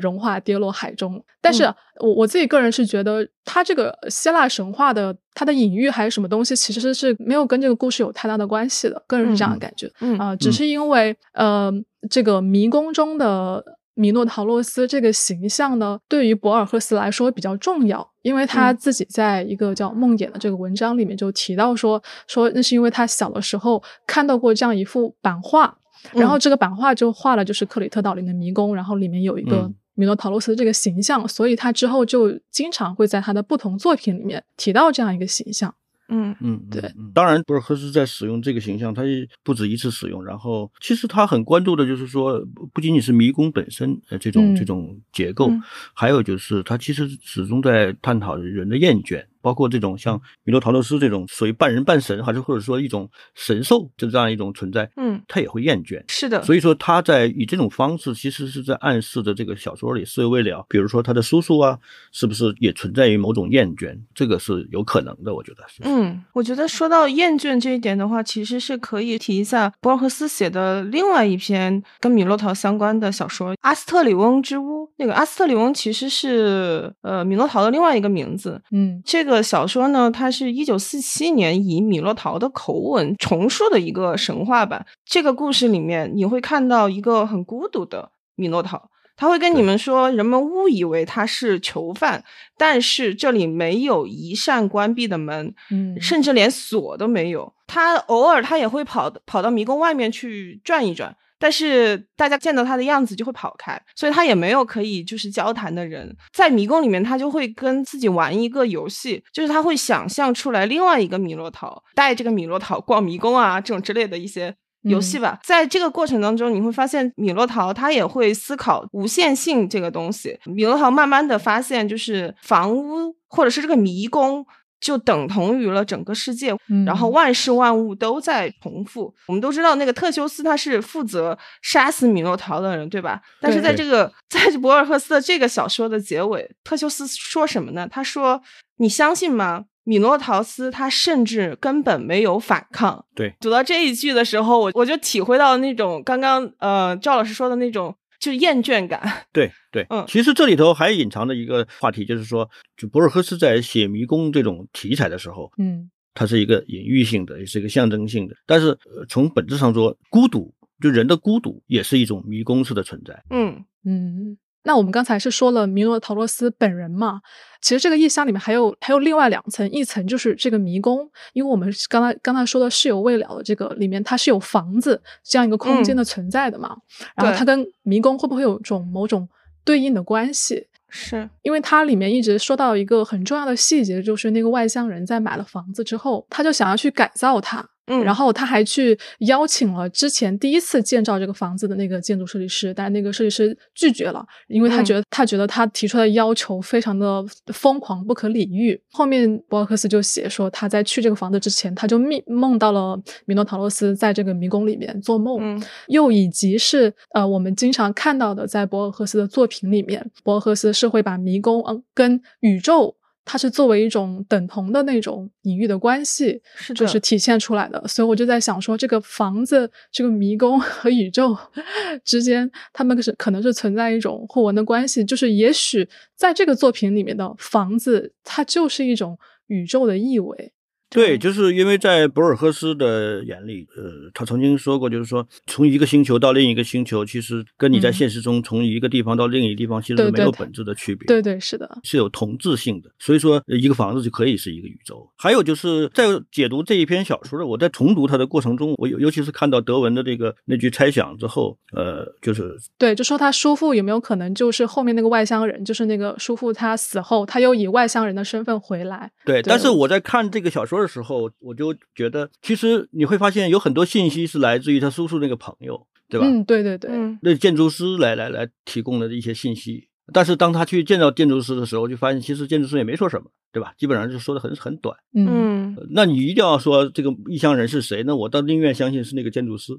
[0.00, 1.62] 融化跌落海中，但是
[2.00, 9.00] 我我自己个人是觉得，它这个希腊神话的它的隐喻还是什么东西，其实是没有跟这个故事有太大的关系的。
[9.06, 11.72] 个人是这样的感觉，啊，只是因为呃，
[12.10, 13.64] 这个迷宫中的
[13.96, 25.76] 米诺陶洛斯这个形象呢，对于博尔赫斯来说比较重要，因为他自己在一个叫《梦魇》的这个文章里面就提到说，说那是因为他小的时候看到过这样一幅版画。
[26.12, 35.74] 然后这个版画就画了，就是克里特岛里的迷宫，然后里面有一个米诺陶洛斯这个形象，所以他之后就经常会在他的不同作品里面提到这样一个形象。
[36.08, 36.80] 嗯嗯，对，
[37.12, 39.02] 当然博尔赫斯在使用这个形象，他
[39.42, 40.24] 不止一次使用。
[40.24, 42.40] 然后其实他很关注的就是说，
[42.72, 45.50] 不仅仅是迷宫本身呃这种这种结构，
[45.94, 49.24] 还有就是他其实始终在探讨人的厌倦。
[49.46, 56.42] 包括这种像米诺陶洛斯这种属于半人半神，还是或者说一种神兽，就这样一种存在，嗯，他也会厌倦，是的。
[56.42, 60.66] 所以说他在以这种方式，其实是在暗示着这个小说里是有未了。
[60.68, 61.78] 比如说他的叔叔啊，
[62.10, 63.96] 是不是也存在于某种厌倦？
[64.16, 65.64] 这个是有可能的，我觉得。
[65.82, 74.86] 嗯，我觉得说到厌倦这一点的话，其实是可以提一下博尔赫斯写的另外一篇跟米诺陶相关的小说《阿斯特里翁之屋》。
[74.96, 78.60] 那个阿斯特里翁其实是呃米诺陶的另外一个名字。
[78.72, 79.35] 嗯，这个。
[79.42, 84.86] 小说呢，它是一九四七年以米洛陶的口吻重述的一个神话版。
[85.04, 92.24] 这个故事里面，你会看到一个很孤独的米洛陶，他会跟你们说，人们误以为他是囚犯，
[92.56, 97.52] 但是这里没有一扇关闭的门，嗯，甚至连锁都没有。
[97.66, 101.16] 他偶尔他也会跑跑到迷宫外面去转一转。
[101.38, 106.16] 但是大家见到他的样子就会跑开，所以他也没有可以就是交谈的人。
[106.32, 115.38] 在迷宫里面，他就会跟自己玩一个游戏，就是他会想象出来另外一个米洛陶，带这个米洛陶逛迷宫啊，这种之类的一些游戏吧。
[115.42, 120.38] 在这个过程当中，你会发现米洛陶他也会思考无限性这个东西。
[120.44, 124.46] 米洛陶慢慢的发现，就是房屋或者是这个迷宫。
[124.86, 126.54] 就等同于了整个世界，
[126.86, 129.12] 然后万事万物都在重复。
[129.26, 133.20] 我们都知道那个特修斯他是负责杀死米诺陶的人，对吧？
[133.40, 137.88] 但是在这个在博尔赫斯的这个小说的结尾，特修斯说什么呢？
[137.90, 138.40] 他说
[138.78, 139.64] ：“你相信吗？
[139.82, 147.92] 米诺陶斯他甚至根本没有反抗。”对，读到这一句的时候，我我就体会到那种刚刚呃赵老师说的那种。
[148.18, 158.34] 就厌倦感，对 对，嗯，其实这里头还隐藏着一个话题，就是说，就博尔赫斯在写迷宫这种题材的时候，嗯，它是一个隐喻性的，也是一个象征性的。
[158.46, 158.76] 但是
[159.08, 163.22] 从本质上说，孤独，就人的孤独，也是一种迷宫式的存在。
[163.30, 164.38] 嗯嗯。
[164.66, 167.20] 那我们刚才是说了米诺陶洛斯本人嘛？
[167.62, 176.76] 其实这个意象里面还有还有另外两层，一层就是这个迷宫，因为我们刚才刚才说的是有未了的这个里面，它是有房子这样一个空间的存在的嘛。
[177.14, 179.28] 然后它跟迷宫会不会有种某种
[179.64, 180.66] 对应的关系？
[180.88, 187.64] 是因为它里面一直说到一个很重要的细节，就是那个外乡人在买了房子之后，他就想要去改造它。
[187.86, 198.80] 嗯，然后他还去邀请了之前第一次建造这个房子的那个建筑设计师，但那个设计师拒绝了，因为他觉得他觉得他提出的要求非常的疯狂不可理喻。
[198.90, 212.96] 后面博尔赫斯就写说，他在去这个房子之前，他就梦梦到了米诺陶洛斯在这个迷宫里面做梦，又以及是呃我们经常看到的，在博尔赫斯的作品里面，博尔赫斯是会把迷宫嗯跟宇宙。
[213.26, 217.86] 它是作为一种等同的那种隐喻的关系，是就是体现出来的。
[217.88, 221.36] 所以我就在想说，这个房子、这个迷宫 和宇宙
[222.04, 225.04] 之间，他们是可能是存在一种互文的关系。
[225.04, 230.52] 就是也许在这个作品里面的房子，它就是一种宇宙的意味。
[230.88, 241.04] 对，就是因为在博尔赫斯的眼里，呃，他曾经说过，就是说从一个星球到另一个星球，其实跟你在现实中从一个地方到另一个地方，其实没有本质的区别。
[241.08, 242.88] 对对，是的，是有同质性的。
[243.00, 245.10] 所以说，一个房子就可以是一个宇宙。
[245.16, 259.10] 还有就是在解读这一篇小说的，我在重读它的过程中，我尤尤其是看到德文的这个那句猜想之后，呃，就是对，就说他叔父有没有可能就是后面那个外乡人，就是那个叔父他死后，他又以外乡人的身份回来。
[259.24, 260.75] 对，但是我在看这个小说。
[260.80, 266.26] 的时候，我就觉得，其实你会发现有很多信息是来自于他叔叔那个朋友，对吧？
[266.26, 266.90] 嗯，对对对，
[267.22, 269.88] 那建筑师来来来提供的一些信息。
[270.12, 273.30] 但是当他去见到建筑师的时候，就发现其实建筑师也没说什么。
[273.52, 273.72] 对吧？
[273.78, 274.94] 基本上就说的很很短。
[275.14, 278.14] 嗯，嗯那你一定要说这个异乡人是谁那？
[278.14, 279.72] 我倒宁愿相信是那个建筑师，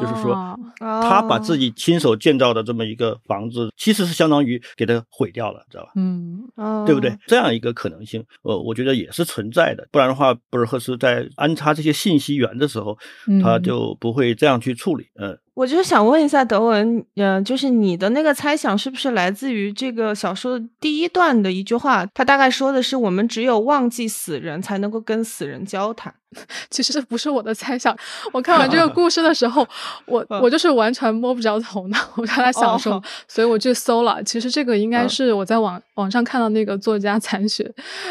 [0.00, 5.92] 就是说哦他把自己己亲手建造的这么一个房子，其实是相当于给他毁掉了，知道吧？
[5.94, 6.42] 嗯
[6.84, 7.16] 对不对？？
[7.28, 9.86] 这样一个可能性，呃，我觉得也是存在的。
[9.92, 15.06] 不然的话，博尔赫斯在安插这些信息源的时候，嗯他就不会这样去处理。
[15.20, 22.06] 嗯，我就是想问一下德文，嗯，就是你的那个猜想是不是来自于这个小说第一段的一句话？
[22.14, 26.14] 他大概说的是，我们只有忘记死人，才能够跟死人交谈。
[26.70, 27.96] 其实这不是我的猜想。
[28.32, 29.66] 我看完这个故事的时候，
[30.06, 34.22] 我嗯我就是完全摸不着头脑，我就在想什么，哦所以我去搜了。
[34.22, 37.70] 其实这个应该嗯是我在网网上看到那个作家残雪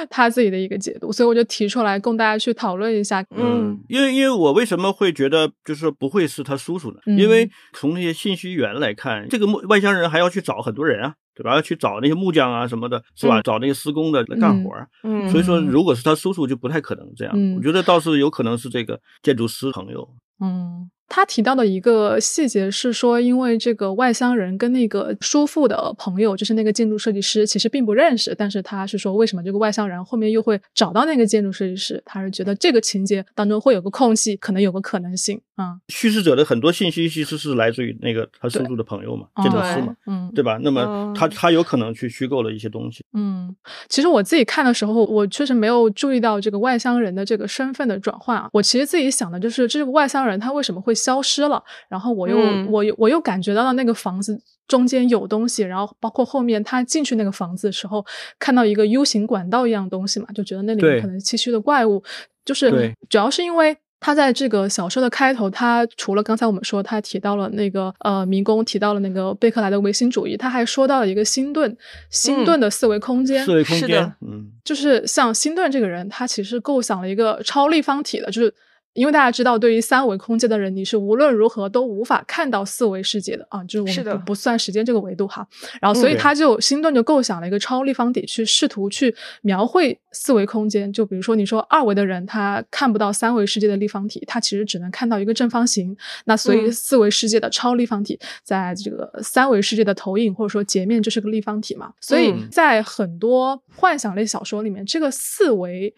[0.09, 3.23] 他自己的一个解读，所以我就提出来供大家去讨论一下。
[3.35, 6.99] 嗯因为因为我为什么会觉得就是说不会是他叔叔呢？
[7.05, 11.55] 嗯因为从那些信息源来看，这个外乡人还要去找很多人啊，对吧？
[11.55, 13.39] 要去找那些木匠啊什么的，是吧？
[13.39, 14.85] 嗯找那些施工的来干活儿。
[15.03, 17.33] 嗯所以说，如果是他叔叔，就不太可能这样。
[17.35, 20.07] 嗯我觉得倒是有可能是这个建筑师朋友。
[20.41, 28.33] 嗯，他提到的一个细节是说，因为这个外乡人跟那个叔父的朋友，就是那个建筑设计师，其实并不认识。
[28.37, 32.01] 但是他是说，为什么这个外乡人后面又会找到那个建筑设计师？
[32.05, 35.77] 他是觉得这个情节当中会有个空隙，可能有个可能性啊。
[35.89, 40.59] 叙事者的很多信息其实是来自于那个他叔叔的朋友嘛，哦建筑师嘛，嗯对吧？
[40.63, 43.03] 那么嗯他他有可能去虚构了一些东西。
[43.13, 43.55] 嗯，
[43.87, 48.49] 其实我自己看的时候，我确实没有注意到这个外乡人的这个身份的转换啊。
[48.53, 51.61] 我其实自己想的就是，这个外乡人他为什么会消失了？
[51.89, 58.05] 然后我又、嗯我又我又感觉到了那个房子中间有东西，然后包括后面他进去那个房子的时候，
[58.37, 62.03] 看到一个 U 型管道一样东西嘛，就觉得那里面可能栖息的怪物，
[62.45, 63.75] 就是主要是因为。
[63.99, 71.75] 他在这个小说的开头，他除了刚才我们说他提到了那个呃迷宫，提到了那个贝克莱的唯心主义，他还说到了一个新顿，
[72.09, 73.43] 新顿的四维空间。
[73.45, 78.53] 四维空间是的，嗯，就是像新顿这个人，他其实构想了一个超立方体的，就是
[78.93, 85.47] 因为大家知道，对于三维空间的人，你是无论如何都无法看到四维世界的啊，就是我们不不算时间这个维度哈。
[85.79, 90.91] 然后，所以嗯他就辛顿就构想了一个超立方体，去试图去描绘四维空间。
[90.91, 95.95] 就比如说，你说二维的人他看不到三维世界的立方体，他其实只能看到一个正方形。
[96.25, 101.93] 那所以嗯四维世界的超立方体，在这个三维世界的投影或者说截面就是个立方体嘛。
[102.01, 105.93] 所以嗯在很多幻想类小说里面，这个四维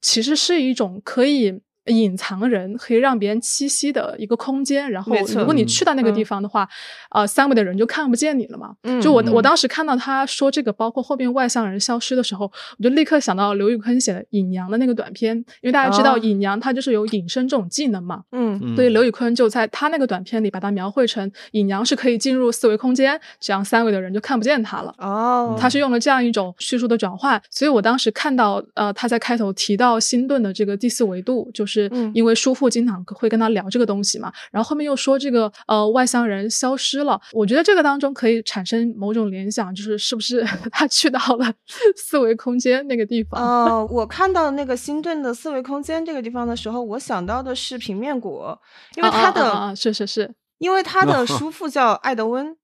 [0.00, 1.60] 其实是一种可以。
[1.86, 6.24] 隐藏人可以让别人栖息的一个空间，然后如果你去到那个地嗯。
[6.26, 6.68] 方的话，
[7.10, 8.74] 呃，三维的人就看不见你了嘛。
[8.82, 9.00] 嗯。
[9.00, 12.44] 就我我嗯当时看到他说这个，包括后面外向人消失的时候，
[12.78, 18.60] 我就立刻想到刘宇坤写的《隐娘》的那个短片，因为大家知道哦隐娘她就是有隐身这种技能嘛，嗯。
[18.62, 18.90] 嗯所以。
[18.90, 24.92] 刘宇坤就在他那个短片里把它描绘成隐娘是可以进入四维空间，这样三维的人就看不见他了。
[24.98, 32.10] 哦，他是用了这样一种叙述的转换，所以我当时看到，呃，他在开头提到辛顿的这个第四维度，就是嗯。
[32.14, 41.52] 因为叔父经常会跟他聊这个东西嘛，然后后面又说这个呃外乡人消失了，我觉得这个当中可以产生某种联想，就是是不是 他去到了
[41.96, 43.40] 四维空间那个地方？
[43.40, 48.58] 哦，我看到那个新顿的四维空间这个地方的时候，我想到的是平面国，
[48.96, 52.56] 因为他的、啊啊是是是，因为他 的叔父叫艾德温，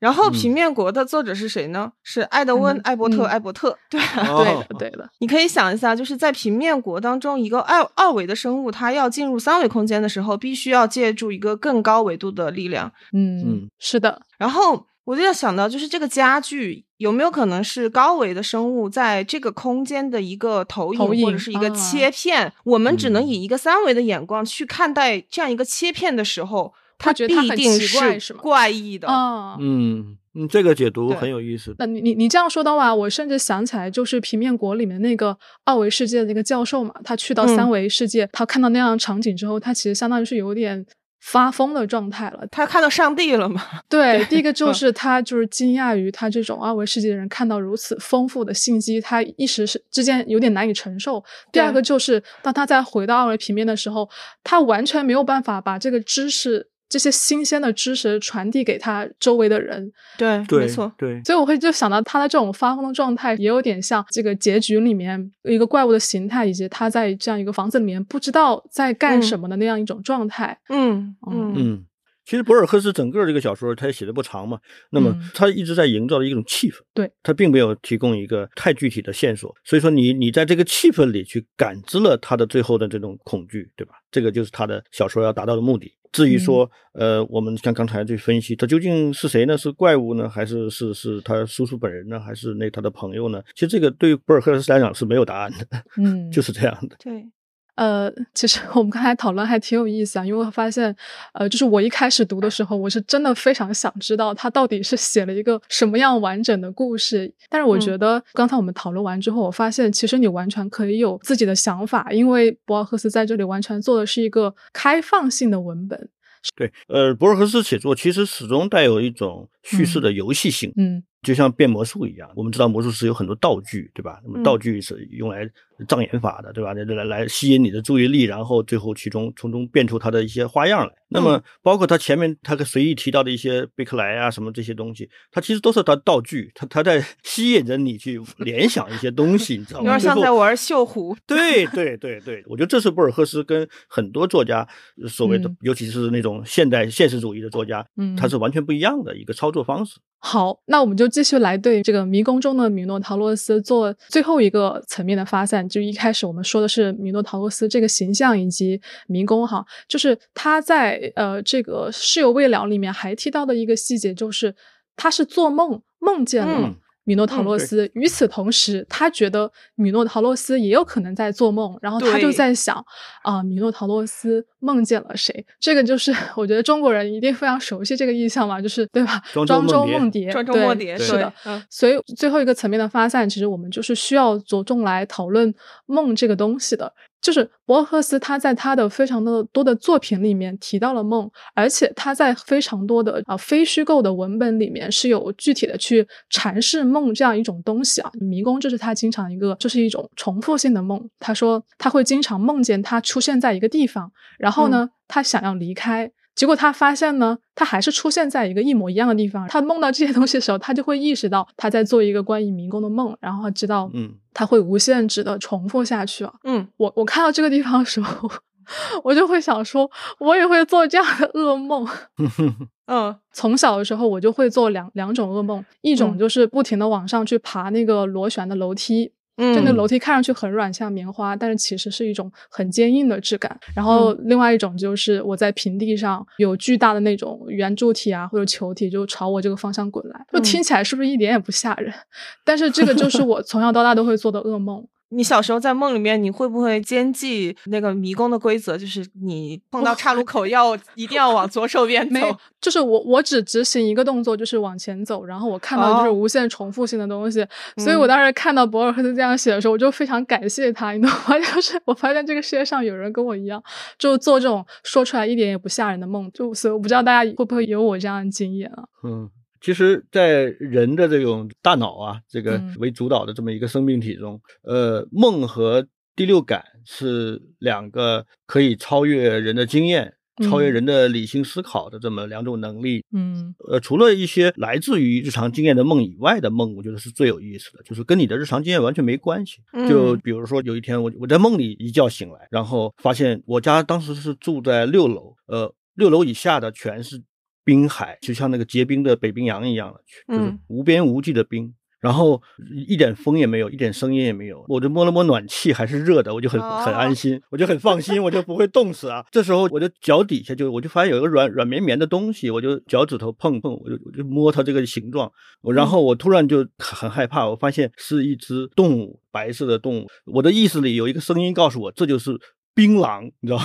[0.00, 1.92] 然后嗯平面国的作者是谁呢？
[2.02, 3.78] 是艾德温嗯、艾伯特、嗯艾伯特。
[3.88, 12.92] 对，对哦的对的，你可以想一下，就是在平面国当中，一个二二维的生物，它要进入三维空间的时候，必须要借助一个更高维度的力量。
[13.12, 22.52] 嗯嗯是的，然后我就要想到，就是这个家具有没有可能是高维的生物在这个空间的一个投影，投影或者是一个啊切片？
[22.64, 29.08] 我们只能嗯以一个三维的眼光去看待这样一个切片的时候，它会觉得他很必定奇怪是吗怪异的。
[29.08, 31.74] 啊，嗯嗯，这个解读很有意思。
[31.78, 40.84] 那你你你这样说的话，我甚至想起来，就是平面国里面那个二维世界的那个教授嘛，他去到嗯三维世界，他看到那样的场景之后，他其实相当于是有点
[41.20, 42.44] 发疯的状态了。
[42.50, 43.62] 他看到上帝了吗？
[43.88, 51.22] 对，第一个就嗯 是他就是惊讶于他这种二维世界的人看到如此丰富的信息，他一时是之间有点难以承受。
[51.52, 54.10] 第二个就是当他再回到二维平面的时候，
[54.42, 56.70] 他完全没有办法把这个知识。
[56.88, 60.92] 这些新鲜的知识传递给他周围的人，对，对，没错。
[60.96, 70.58] 对，所以我会就想到他的这种发疯的状态，也有点像这个结局里面一个怪物的形态，以及他在这样一个房子里面不知道在干什么的那样一种状态。
[70.68, 71.16] 嗯。
[71.30, 71.54] 嗯。
[71.56, 71.84] 嗯，
[72.24, 74.58] 其实博尔赫斯整个这个小说他也写的不长嘛，
[74.90, 83.94] 那么他一直在营造的一种气氛，对他并没有提供一个太具体的线索，所以说你你在这个气氛里去感知了他的最后的这种恐惧，对吧？
[84.10, 85.92] 这个就是他的小说要达到的目的。
[86.12, 89.58] 至于说，呃，我们像刚才去分析，他究竟是谁呢？
[89.58, 93.42] 是怪物呢，还是是是他叔叔本人呢，还是那他的朋友呢？
[93.52, 96.96] 其实这个对于博尔赫斯来讲是没有答案的，嗯，就是这样的。
[97.00, 97.28] 对。
[97.76, 100.94] 呃，其实我们刚才讨论还挺有意思啊，因为我发现，
[101.32, 107.32] 呃，就是我一开始读的时候，我是真的非常想知道他到底是写了一个什么样完整的故事。
[107.48, 116.08] 但是我觉得刚才我们讨论完之后，我发现其实你完全可以有自己的想法，因为博尔赫斯在这里完全做的是一个开放性的文本。
[116.56, 122.30] 对，呃，博尔赫斯写作其实始终带有一种叙事的游戏性，嗯，就像变魔术一样。
[122.36, 124.20] 我们知道魔术师有很多道具，对吧？
[124.24, 125.50] 那么道具是用来。
[125.88, 126.72] 障眼法的，对吧？
[126.72, 130.92] 来来来吸引你的注意力，然后最后其中从中变出他的一些花样来。
[131.08, 139.86] 那么，包括他前面他随意提到的一些贝克莱啊什么这些东西，他其实都是他道具，他他在吸引着你去联想一些东西，你知道吗？
[139.86, 141.16] 有点像在玩绣狐。
[141.26, 144.64] 对对对对，我觉得这是博尔赫斯跟很多作家
[145.08, 149.98] 所谓的，尤其是那种现代现实主义的作家，嗯，他是完全不一样的一个操作方式。
[150.26, 155.68] 好，那我们就继续来对这个迷宫中的米诺陶洛斯做最后一个层面的发散。
[155.68, 164.54] 就一开始我们说的是米诺陶洛斯这个形象以及迷宫哈，就是他在呃这个事有未了里面还提到的一个细节，就是
[164.96, 166.74] 他是做梦梦见了。
[167.04, 167.90] 米诺陶洛斯。
[167.94, 172.84] 与此同时，他觉得米诺陶洛斯也有可能在做梦，然后他就在想
[173.22, 175.44] 啊，米诺陶洛斯梦见了谁？
[175.60, 179.22] 这个就是 我觉得中国人一定非常熟悉这个意象嘛，就是对吧？
[179.32, 181.32] 庄周梦蝶，庄周梦蝶是的。
[181.70, 185.54] 所以最后一个层面的发散，其实我们就是需要着重来讨论
[185.86, 186.92] 梦这个东西的。
[187.24, 198.10] 就是博尔赫斯，他在他的非常的多的作品里面提到了梦，而且他在非常多的啊非虚构的文本里面是有具体的去阐释梦这样一种东西啊。
[198.20, 201.02] 迷宫就是他经常一个，就是一种重复性的梦。
[201.18, 206.12] 他说他会经常梦见他出现在一个地方，然后呢，他想要离开。
[206.34, 209.46] 结果他发现呢，他还是出现在一个一模一样的地方。
[209.48, 216.32] 他梦到这些东西的时候，他就会意识到他在做一个关于迷宫的梦，然后知道，嗯，他会无限制的重复下去啊。
[216.44, 218.30] 嗯，我我看到这个地方的时候，
[219.04, 221.86] 我就会想说，我也会做这样的噩梦。
[222.86, 229.12] 嗯，从小的时候我就会做两两种噩梦，一种就是不停的往上去爬那个螺旋的楼梯。
[229.36, 233.58] 就那楼梯看上去很软，像棉花，但是其实是一种很坚硬的质感。
[233.74, 241.92] 然后另外一种就是我在平地上有巨大的那种圆柱体啊或者球体就朝我这个方向滚来，就听起来是不是一点也不吓人？
[242.44, 244.86] 但是这个就是我从小到大都会做的噩梦。
[245.14, 248.76] 你小时候在梦里面，你会不会坚记那个迷宫的规则？
[248.76, 252.20] 就是你碰到岔路口要一定要往左手边走。
[252.60, 255.24] 就是我我只执行一个动作，就是往前走。
[255.24, 257.46] 然后我看到就是无限重复性的东西，
[257.76, 260.92] 所以我当时看到博尔赫斯这样写的时候，我就非常感谢他。
[260.92, 261.38] 你懂吗？
[261.54, 263.62] 就是我发现这个世界上有人跟我一样，
[263.98, 266.30] 就做这种说出来一点也不吓人的梦。
[266.32, 268.84] 就所以我不知道大家会不会有我这样的经验啊？
[269.04, 269.30] 嗯。
[269.64, 283.02] 其实，在人的这种大脑啊，这个为主导的这么一个生命体中，呃，梦和第六感是两个可以超越人的经验、超越人的理性思考的这么两种能力。
[283.10, 289.62] 嗯，呃，除了一些来自于日常经验的梦以外的梦，我觉得是最有意思的，就是跟你的日常经验完全没关系。
[289.88, 297.22] 就比如说，有一天我我在梦里一觉醒来，然后发现我家当时是住在六楼，呃，六楼以下的全是。
[297.64, 302.42] 冰海就像那个结冰的北冰洋一样的，就是无边无际的冰，然后
[302.86, 304.62] 一点风也没有，一点声音也没有。
[304.68, 309.24] 我就摸了摸暖气，还是热的，我就很很安心，我就很放心，我就不会冻死啊。
[309.30, 320.06] 这时候我的脚底下就我就发现有一个软软绵绵的东西，我就脚趾头碰碰，我就我就摸它这个形状，我然后我突然就很害怕，我发现是一只动物，白色的动物。
[320.26, 322.38] 我的意识里有一个声音告诉我，这就是。
[322.74, 323.60] 槟榔，你知道，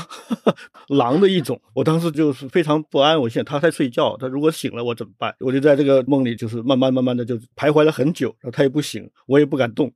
[0.90, 1.60] 狼的一种。
[1.74, 5.36] 我当时就是非常不安，我想他在睡觉，他如果醒了我怎么办？
[5.40, 9.92] 我就在这个梦里，就是慢慢慢慢的就徘徊了很久，然后他也不醒，我也不敢动，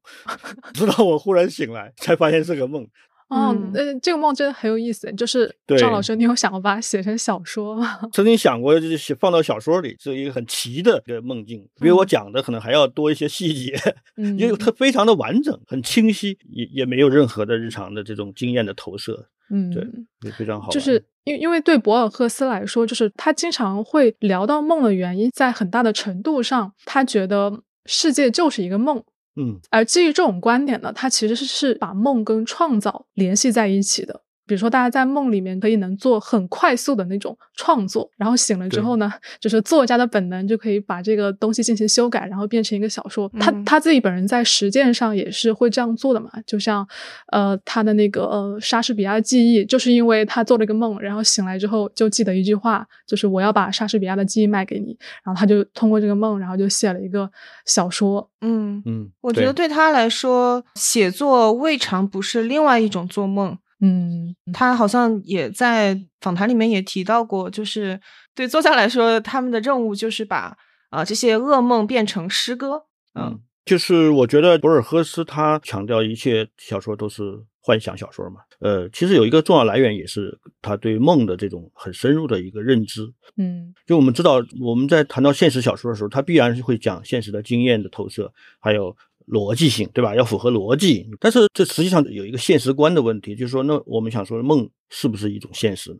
[0.73, 2.87] 直到我忽然醒来，才发现是个梦。
[3.29, 5.11] 哦，呃，这个梦真的很有意思。
[5.13, 7.99] 就是赵老师，你有想过把它写成小说吗？
[8.13, 13.75] 曾经想过，就是写放到小说里，是一个很奇的一个梦境，比我讲的可能还要多一些细节，
[14.37, 19.27] 因为它非常的完整、很清晰，也也没有任何的日常的这种经验的投射。
[19.49, 19.85] 嗯，对，
[20.21, 20.69] 也非常好。
[20.69, 29.03] 就是因因为对博尔赫斯来说，就是他经常会聊到梦的原因，在很大的程度上，他觉得世界就是一个梦。
[29.35, 34.22] 嗯，而基于这种观点呢，他其实是把梦跟创造联系在一起的。
[34.45, 43.31] 比如说，大家在梦里面可以能做很快速的那种创作，然后醒了之后呢，就是作家的本能就可以把这个东西进行修改，然后变成一个小说。
[43.39, 46.29] 他他自己本人在实践上也是会这样做的嘛。
[46.45, 46.85] 就像
[47.31, 54.97] 呃，他的那个呃莎士比亚的记忆，就是因为他做了一个梦，然后醒来之后就记得一句话，就是我要把莎士比亚的记忆卖给你。
[55.23, 57.29] 然后他就通过这个梦，然后就写了一个
[57.65, 58.29] 小说。
[58.41, 63.57] 嗯嗯，我觉得对他来说，写作未尝不是另外一种做梦。
[63.85, 67.99] 嗯，他好像也在访谈里面也提到过，就是
[68.33, 70.55] 对作家来说，他们的任务就是把
[70.89, 72.85] 啊这些噩梦变成诗歌。
[73.19, 77.23] 嗯，就是我觉得博尔赫斯他强调一切小说都是
[77.59, 78.39] 幻想小说嘛。
[78.61, 83.01] 呃，其实有一个重要来源也是他对梦的这种很深入的一个认知。
[83.35, 88.31] 嗯，就我们知道，我们在谈到现实小说的时候，他必然是会讲现实的经验的投射，
[88.61, 88.95] 还有。
[89.27, 90.15] 逻辑性，对吧？
[90.15, 95.97] 要符合逻辑，但是这实际上有一个现实观的问题，就是说，那我们想说，梦是不是一种现实？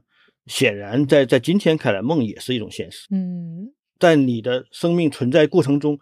[0.48, 3.08] 显然，在在今天看来，梦也是一种现实。
[3.12, 5.98] 嗯，在你的生命存在过程中，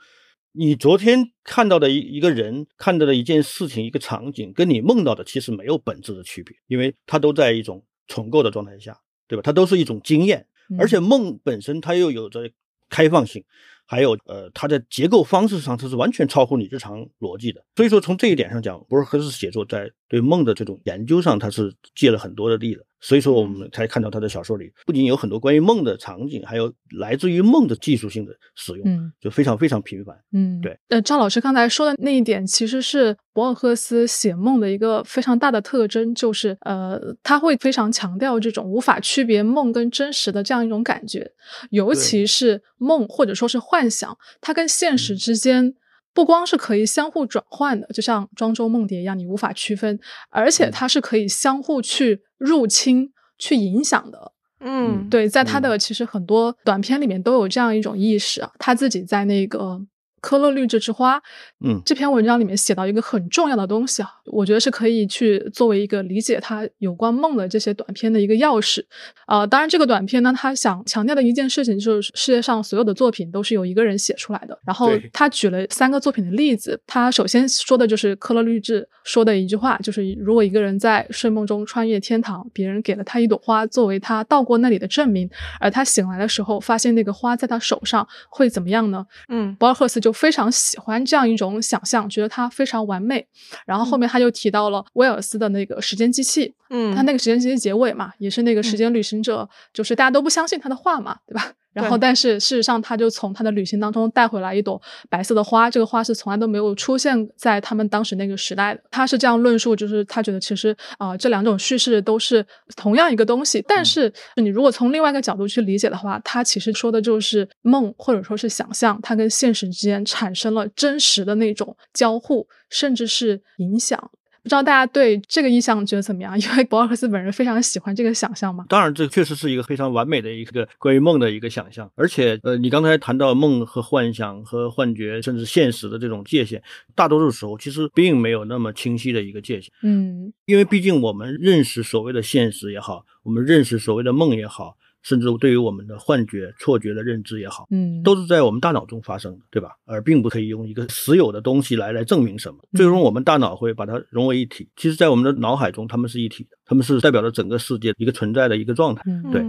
[0.51, 8.97] 你昨天看到的一一个人，看到的一件事情、一个场景，跟你梦到的其实没有本质的区别，因为它都在一种重构的状态下，
[9.27, 9.43] 对吧？
[9.43, 10.47] 它都是一种经验，
[10.79, 12.49] 而且梦本身它又有着
[12.89, 13.43] 开放性。
[13.85, 17.63] 还有，呃，它的结构方式上，它是完全超乎你日常逻辑的。
[17.75, 22.85] 所以说，从这一点上讲，博尔赫斯写作在对梦的这种研究上，它是借了很多的力的。
[23.01, 30.77] 所以说，我们才看到他的小说里不仅有很多关于梦的场景，还有来自于梦的技术性的使用，嗯，就非常非常频繁，嗯，对。
[30.89, 41.31] 呃，赵老师刚才说的那一点，其实是博尔赫斯写梦的一个非常大的特征，就是呃，他会非常强调这种无法区别梦跟真实的这样一种感觉，
[41.71, 45.75] 尤其是梦或者说是幻想，它跟现实之间。
[46.13, 49.99] 不光是可以相互转换的，就像庄周梦蝶一样，你无法区分，
[50.29, 54.33] 而且它是可以相互去入侵、去影响的。
[54.59, 59.81] 嗯，对，在他的其实很多短片里面都有这样一种意识啊，他自己在那个。
[60.21, 61.21] 科勒律治之花，
[61.65, 68.83] 嗯，这篇文章里面写到一个很重要的东西啊，我觉得是可以去作为一个理解他有关梦的这些短片的一个钥匙。
[69.25, 74.57] 啊，当然这个短片呢，他想强调的一件事情就是世界上所有的作品都是由一个人写出来的。
[74.63, 85.27] 然后他举了三个作品的例子，他首先说的就是科勒律治说的一句话，就是如果一个人在睡梦中穿越天堂，别人给了他一朵花作为他到过那里的证明，
[85.59, 89.03] 而他醒来的时候发现那个花在他手上，会怎么样呢？
[89.27, 90.10] 嗯，博尔赫斯就。
[90.11, 93.27] 非常喜欢这样一种想象，觉得它非常完美。
[93.65, 101.53] 然后后面他就提到了威尔斯的那个时间机器，嗯，他那个时间机器结尾嘛，也是那个时间旅行者，就是大家都不相信他的话嘛，对吧？
[101.73, 105.69] 然后，但是事实上，他就从他的旅行当中带回来一朵白色的花。
[105.69, 108.81] 这个花是从来都没有出现在他们当时那个时代的。
[108.91, 112.45] 他是这样论述，就是他觉得其实啊，这两种叙事都是
[112.75, 113.63] 同样一个东西。
[113.67, 124.11] 但是你如果从另外一个角度去理解的话，他其实说的就是梦或者说是想象，它跟现实之间产生了真实的那种交互，甚至是影响。
[124.43, 126.37] 不知道大家对这个意象觉得怎么样？
[126.39, 128.65] 因为博尔赫斯本人非常喜欢这个想象嘛。
[128.69, 131.89] 当然，这确实是一个非常完美的一个关于梦的一个想象。
[131.95, 136.61] 而且，呃，你刚才谈到梦和幻想和幻觉，甚至现实的这种界限，
[136.95, 139.71] 大多数时候其实并没有那么清晰的一个界限。
[139.83, 144.75] 嗯，因为毕竟我们认识所谓的现实也好，我们认识所谓的梦也好。
[145.01, 149.71] 甚至对于我们的幻觉、错觉的认知也好，嗯，都是在我们大脑中发生的，对吧？
[149.85, 152.57] 而并不可以用一个实有的东西来来证明什么。
[152.73, 154.69] 最终，我们大脑会把它融为一体。
[154.75, 159.03] 其实，在我们的脑海中，它们是一体的，它们是代表着整个世界一个存在的一个状态。
[159.31, 159.43] 对。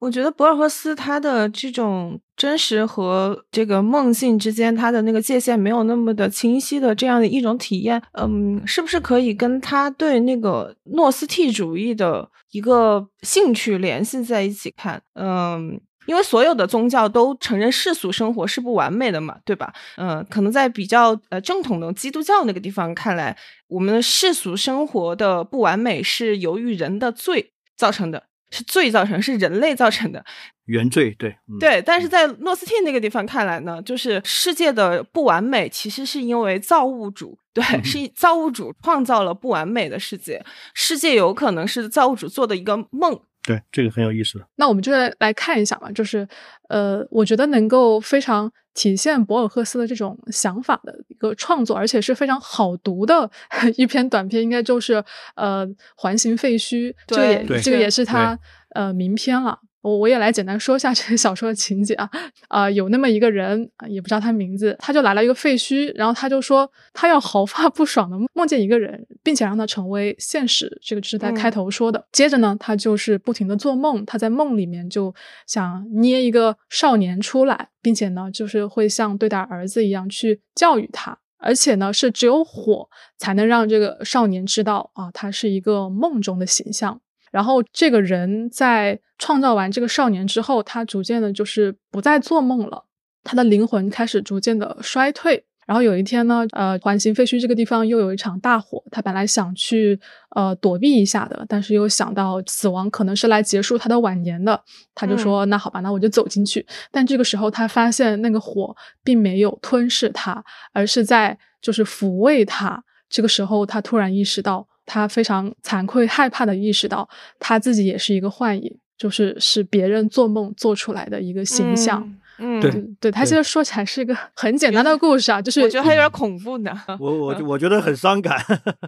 [0.00, 15.02] 我觉得博尔赫斯他的这种真实和这个梦境之间，他的那个界限没有那么的清晰的这样的一种体验，嗯，是不是可以跟他对那个诺斯替主义的一个兴趣联系在一起看？
[15.12, 19.70] 嗯，因为所有的宗教都承认世俗生活是不完美的嘛，对吧？
[19.98, 23.36] 嗯，可能在比较呃正统的基督教那个地方看来，
[23.68, 28.29] 我们世俗生活的不完美是由于人的罪造成的。
[28.50, 30.24] 是罪造成，是人类造成的
[30.66, 31.82] 原罪，对对。
[31.82, 40.44] 但是在诺斯替那个地方看来呢，就是世界的不完美，其实是因为造物主，对，是造物主创造了不完美的世界，
[40.74, 43.20] 世界有可能是造物主做的一个梦。
[43.50, 44.40] 对，这个很有意思。
[44.56, 46.26] 那我们就来来看一下吧，就是
[46.68, 53.28] 呃，我觉得能够非常体现博尔赫斯的这种想法的一个创作，而且是非常好读的
[53.76, 55.02] 一篇短篇，应该就是
[55.34, 58.38] 呃《环形废墟》，这个也这个也是他
[58.74, 59.58] 呃名篇了。
[59.82, 62.10] 我我也来简单说一下这个小说的情节啊，
[62.48, 72.06] 啊，有那么一个人，也不知道他名字，他就来了一个废墟，然后他就说他要毫发不爽的梦见一个人，并且让他成为现实，这个就是在开头说的。
[72.12, 75.14] 接着呢，他就是不停的做梦，他在梦里面就
[75.46, 87.00] 想捏一个少年出来，并且呢，就是会像对待儿子一样去教育他，而且呢，是只有火才能让这个少年知道啊，他是一个梦中的形象。
[87.30, 92.84] 然后这个人在创造完这个少年之后，他逐渐的就是不再做梦了，
[93.22, 95.44] 他的灵魂开始逐渐的衰退。
[95.66, 99.96] 然后有一天呢，呃，环形废墟这个地方又有一场大火，他本来想去
[100.34, 104.60] 呃躲避一下的，但是又想到死亡可能是来结束他的晚年的，
[104.96, 106.66] 他就说那好吧，那我就走进去。
[106.90, 108.74] 但这个时候他发现那个火
[109.04, 112.82] 并没有吞噬他，而是在就是抚慰他。
[113.08, 114.66] 这个时候他突然意识到。
[114.90, 122.16] 他非常惭愧、害怕的意识到，他自己也是一个幻影，就是是别人做梦做出来的一个形象。
[122.42, 126.72] 嗯，对对，他其实说起来是一个 很简单的故事啊，就是我觉得还有点恐怖呢。
[126.98, 128.42] 我 我我觉得很伤感。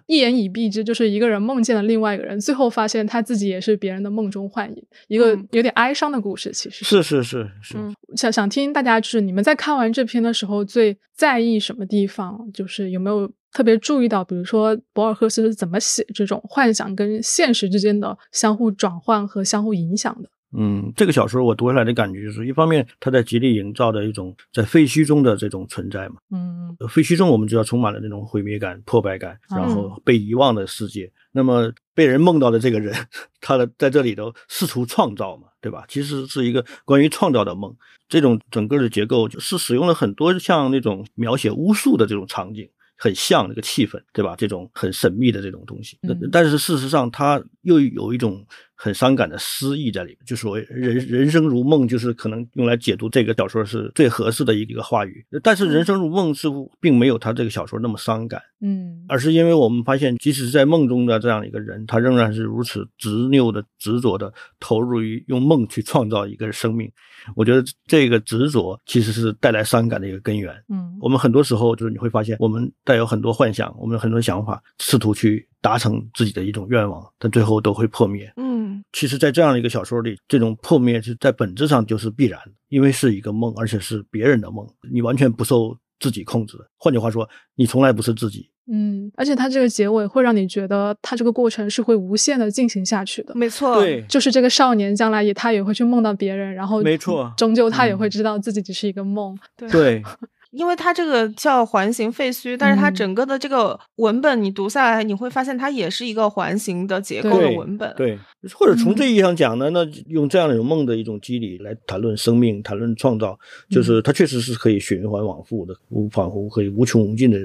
[0.07, 6.51] 一言以蔽之，就是一个人梦见了另外一个人，最后发现他自己也是别人的梦中幻影，一个有点哀伤的故事。
[6.51, 7.77] 其实是是是是。
[8.17, 12.51] 想想听大家，就是你们在看完这篇的时候，最在意什么地方？
[12.55, 13.31] 就是有没有？
[13.53, 20.29] 特别注意到，比如说博尔赫斯是怎么写这种幻想跟现实之间的相互转换和相互影响的。
[20.55, 26.17] 嗯，这个小说我读下来的感觉就是，一方面他在极力营造的一种在废墟中的这种存在嘛。
[26.31, 31.11] 嗯，废墟中我们知道充满了那种毁灭感、破败感，然后被遗忘的世界。
[31.33, 32.95] 那么被人梦到的这个人，
[33.41, 35.87] 他的在这里头试图创造嘛，对吧？
[35.89, 37.75] 其实是一个关于创造的梦。
[38.07, 42.69] 这种整个的结构就是使用了很多像那种描写巫术的这种场景。
[43.03, 44.37] 很像那个气氛，对吧？
[44.39, 45.99] 这种很神秘的这种东西，
[46.31, 48.47] 但是事实上，它又有一种。
[48.83, 55.25] 很伤感的诗意在里面，就所谓人人生如梦，就是可能用来解读这个小说是最合适的一个话语。
[55.41, 66.91] 但是人生如梦似乎并没有他这个小说那么伤感，嗯，而是因为我们发现，即使是在梦中的这样一个人，他仍然是如此执拗的、执着的投入于用梦去创造一个生命。
[67.37, 70.53] 我觉得这个执着其实是带来伤感的一个根源。
[70.69, 75.49] 嗯，我们很多时候就是你会发现，我们带有很多幻想，我们有很多想法，试图去。
[75.63, 78.31] 达成自己的一种愿望，但最后都会破灭。
[78.37, 82.39] 嗯，其实，在这样的一个小说里，这种破灭是在本质上就是必然，
[82.69, 86.59] 因为是一个梦，而且是别人的梦，你完全不受自己控制。
[86.77, 88.51] 换句话说，你从来不是自己。
[88.73, 93.35] 嗯，而且它这个结尾会让你觉得，它这个过程是会无限的进行下去的。
[93.35, 99.39] 没错，对，就是这个少年将来也他也会去梦到别人，然后没错，终究他也会知道自己只是一个梦。
[99.71, 100.03] 对。
[100.53, 107.93] 因为它这个叫环形废墟，但是它整个的这个文本你读下来，你会发现它也是一个环形的结构的文本。
[107.97, 108.19] 对，
[108.55, 113.39] 或者从这意义上讲呢，那用这样的一种梦的一种机理来谈论生命、谈论创造，
[113.71, 117.39] 就是它确实是可以循环往复的，无仿佛可以无穷无尽的。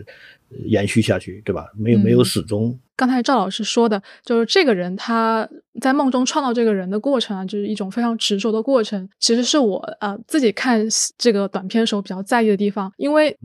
[0.66, 1.68] 延续下去，对吧？
[1.76, 2.78] 没有没有始终。
[2.96, 5.48] 刚才赵老师说的，就是这个人他
[5.80, 9.08] 在梦中创造这个人的过程啊，就是一种非常执着的过程。
[9.20, 10.84] 其实是我呃自己看
[11.18, 13.38] 这个短片的时候比较在意的地方，因为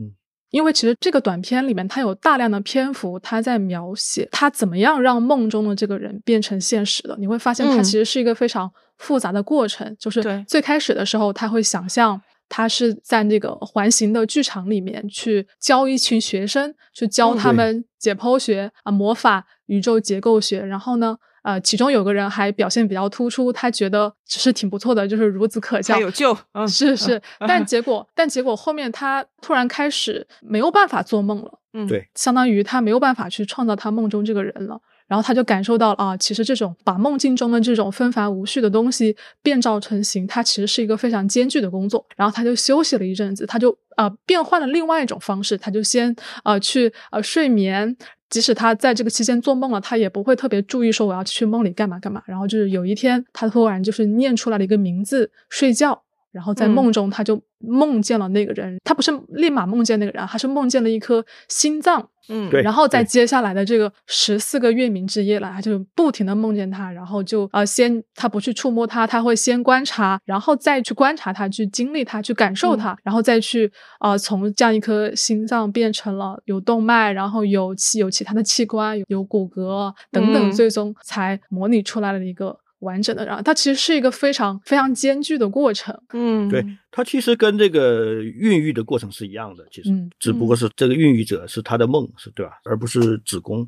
[0.49, 7.15] 因为其实这个短片里面它有大量的篇幅，他在描写他怎么样让梦中的这个人变成现实的。
[7.19, 9.95] 你会发现，它其实是一个非常复杂的过程。
[9.99, 12.19] 就是最开始的时候，他会想象。
[12.49, 20.63] 他是在那个环形的剧场里面去教一群学生，去教他们解剖学啊、魔法、宇宙结构学。
[20.63, 26.37] 然后呢，呃，其中有个人还表现比较突出，他觉得是挺不错的，就是孺子可教，有救。
[26.53, 31.59] 嗯是是，但结果，但结果后面他突然开始没有办法做梦了。
[31.73, 34.79] 嗯，对，相当于他没有办法去创造他梦中这个人了。
[35.07, 42.05] 然后他就感受到了啊，其实这种把梦境中的这种纷繁无序的东西变造成形，它其实是一个非常艰巨的工作。
[42.15, 47.95] 然后他就休息了一阵子，他就呃变换了另外一种方式，他就先呃去呃睡眠，
[48.29, 52.23] 即使他在这个期间做梦了，他也不会特别注意说我要去梦里干嘛干嘛。
[52.25, 56.03] 然后就是有一天，他突然就是念出来了一个名字，睡觉。
[56.33, 58.77] 然后在梦中，他就梦见了那个人。
[58.83, 62.09] 他不是立马梦见那个人，他是梦见了一颗心脏。
[62.29, 62.61] 嗯，对。
[62.61, 66.91] 然后在接下来的这个十四个月明之夜了，他就不停的梦见他。
[66.91, 82.57] 然后就呃，先他不去触摸他，他会先观察，然后再去观察他，去经历他，去感受他，然后再去呃，从这样一颗心脏变成了有动脉，然后有其有其他的器官，有骨骼等等，最终才模拟出来了一个。
[82.83, 83.25] 完整的。
[83.25, 85.97] 然后它其实是一个非常非常艰巨的过程。
[86.13, 92.51] 嗯，对，它其实跟这个孕育的过程是一样的，其实嗯只不过是这个孕育者是他的梦，是对吧？
[92.65, 93.67] 而不是子宫。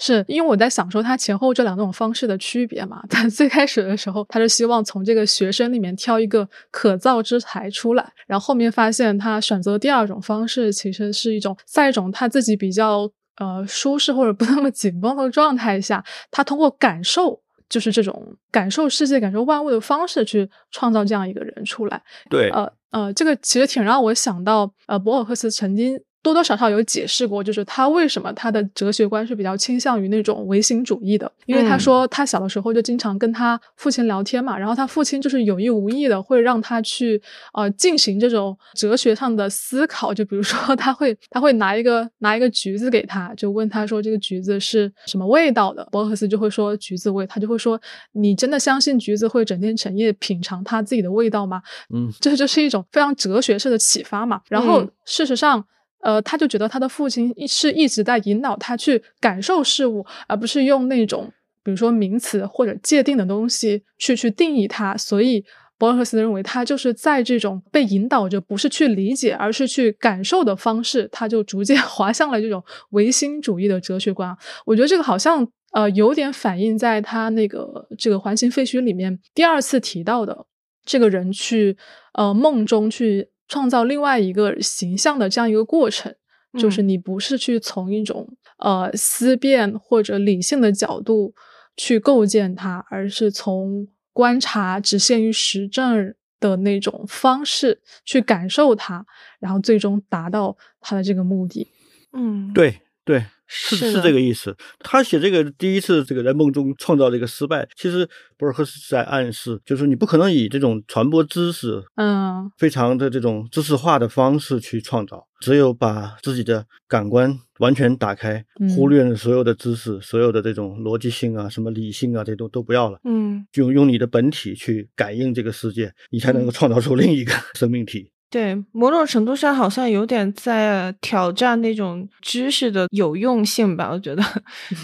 [0.00, 3.02] 是因为我在想说他前后这两种方式的区别嘛。
[3.10, 17.42] 他最开始的时候，他是希望从这个学生里面挑一个可造之才出来，然后后面发现他选择第二种方式，其实是一种在一种他自己比较呃舒适或者不那么紧绷的状态下，他通过感受。
[17.68, 22.02] 就是这种感受世界、感受万物的方式，去创造这样一个人出来。
[22.30, 37.20] 对，呃呃，这个其实挺让我想到，呃，博尔赫斯曾经多多少少有解释过，就是他为什么他的哲学观是比较倾向于那种唯心主义的，因为他说他小的时候就经常跟他父亲聊天嘛，然后他父亲就是有意无意的会让他去
[37.54, 47.80] 呃进行这种哲学上的思考，就比如说他会 他会拿一个拿一个橘子给他，就问他说这个橘子是什么味道的，博尔赫斯就会说橘子味，他就会说
[48.12, 51.62] 你真的相信橘子会整天整夜品尝它自己的味道吗？
[51.94, 54.40] 嗯，这就是一种非常哲学式的启发嘛。
[54.48, 55.64] 然后嗯事实上。
[56.00, 61.32] 呃，他就觉得他的父亲是一直在引导他去感受事物，而不是用那种
[61.64, 64.96] 比如说名词或者界定的东西去去定义它。
[64.96, 65.44] 所以
[65.76, 74.36] 博尔赫斯认为，他就是在这种被引导着，不是去理解，而是去感受的方式，他就逐渐 滑向了这种唯心主义的哲学观。
[74.64, 80.46] 我觉得这个好像呃有点反映在他那个这个《环形废墟》里面第二次提到的
[80.84, 81.76] 这个人去
[82.14, 83.30] 呃梦中去。
[83.48, 86.14] 创造另外一个形象的这样一个过程，
[86.58, 88.28] 就是你不是去从一种
[88.58, 91.34] 呃思辨或者理性的角度
[91.76, 99.04] 去构建它，而是从观察只限于实证的那种方式去感受它，
[99.40, 101.68] 然后最终达到它的这个目的。
[102.12, 103.24] 嗯，对对。
[103.48, 104.54] 是是是这个意思。
[104.78, 118.68] 他写这个第一次这个在梦中创造这个失败，其实博尔赫斯在暗示，就是你不可能以这种传播知识，嗯，非常的这种知识化的方式去创造，只有把自己的感官完全打开，嗯。
[118.68, 128.10] 忽略了所有的知识，所有的这种逻辑性啊、什么理性啊，这都都不要了，嗯，就用你的本体去感应这个世界，你才能够创造出另一个 生命体。
[128.30, 134.22] 对，某种程度上好像有点在挑战那种知识的有用性吧，我觉得。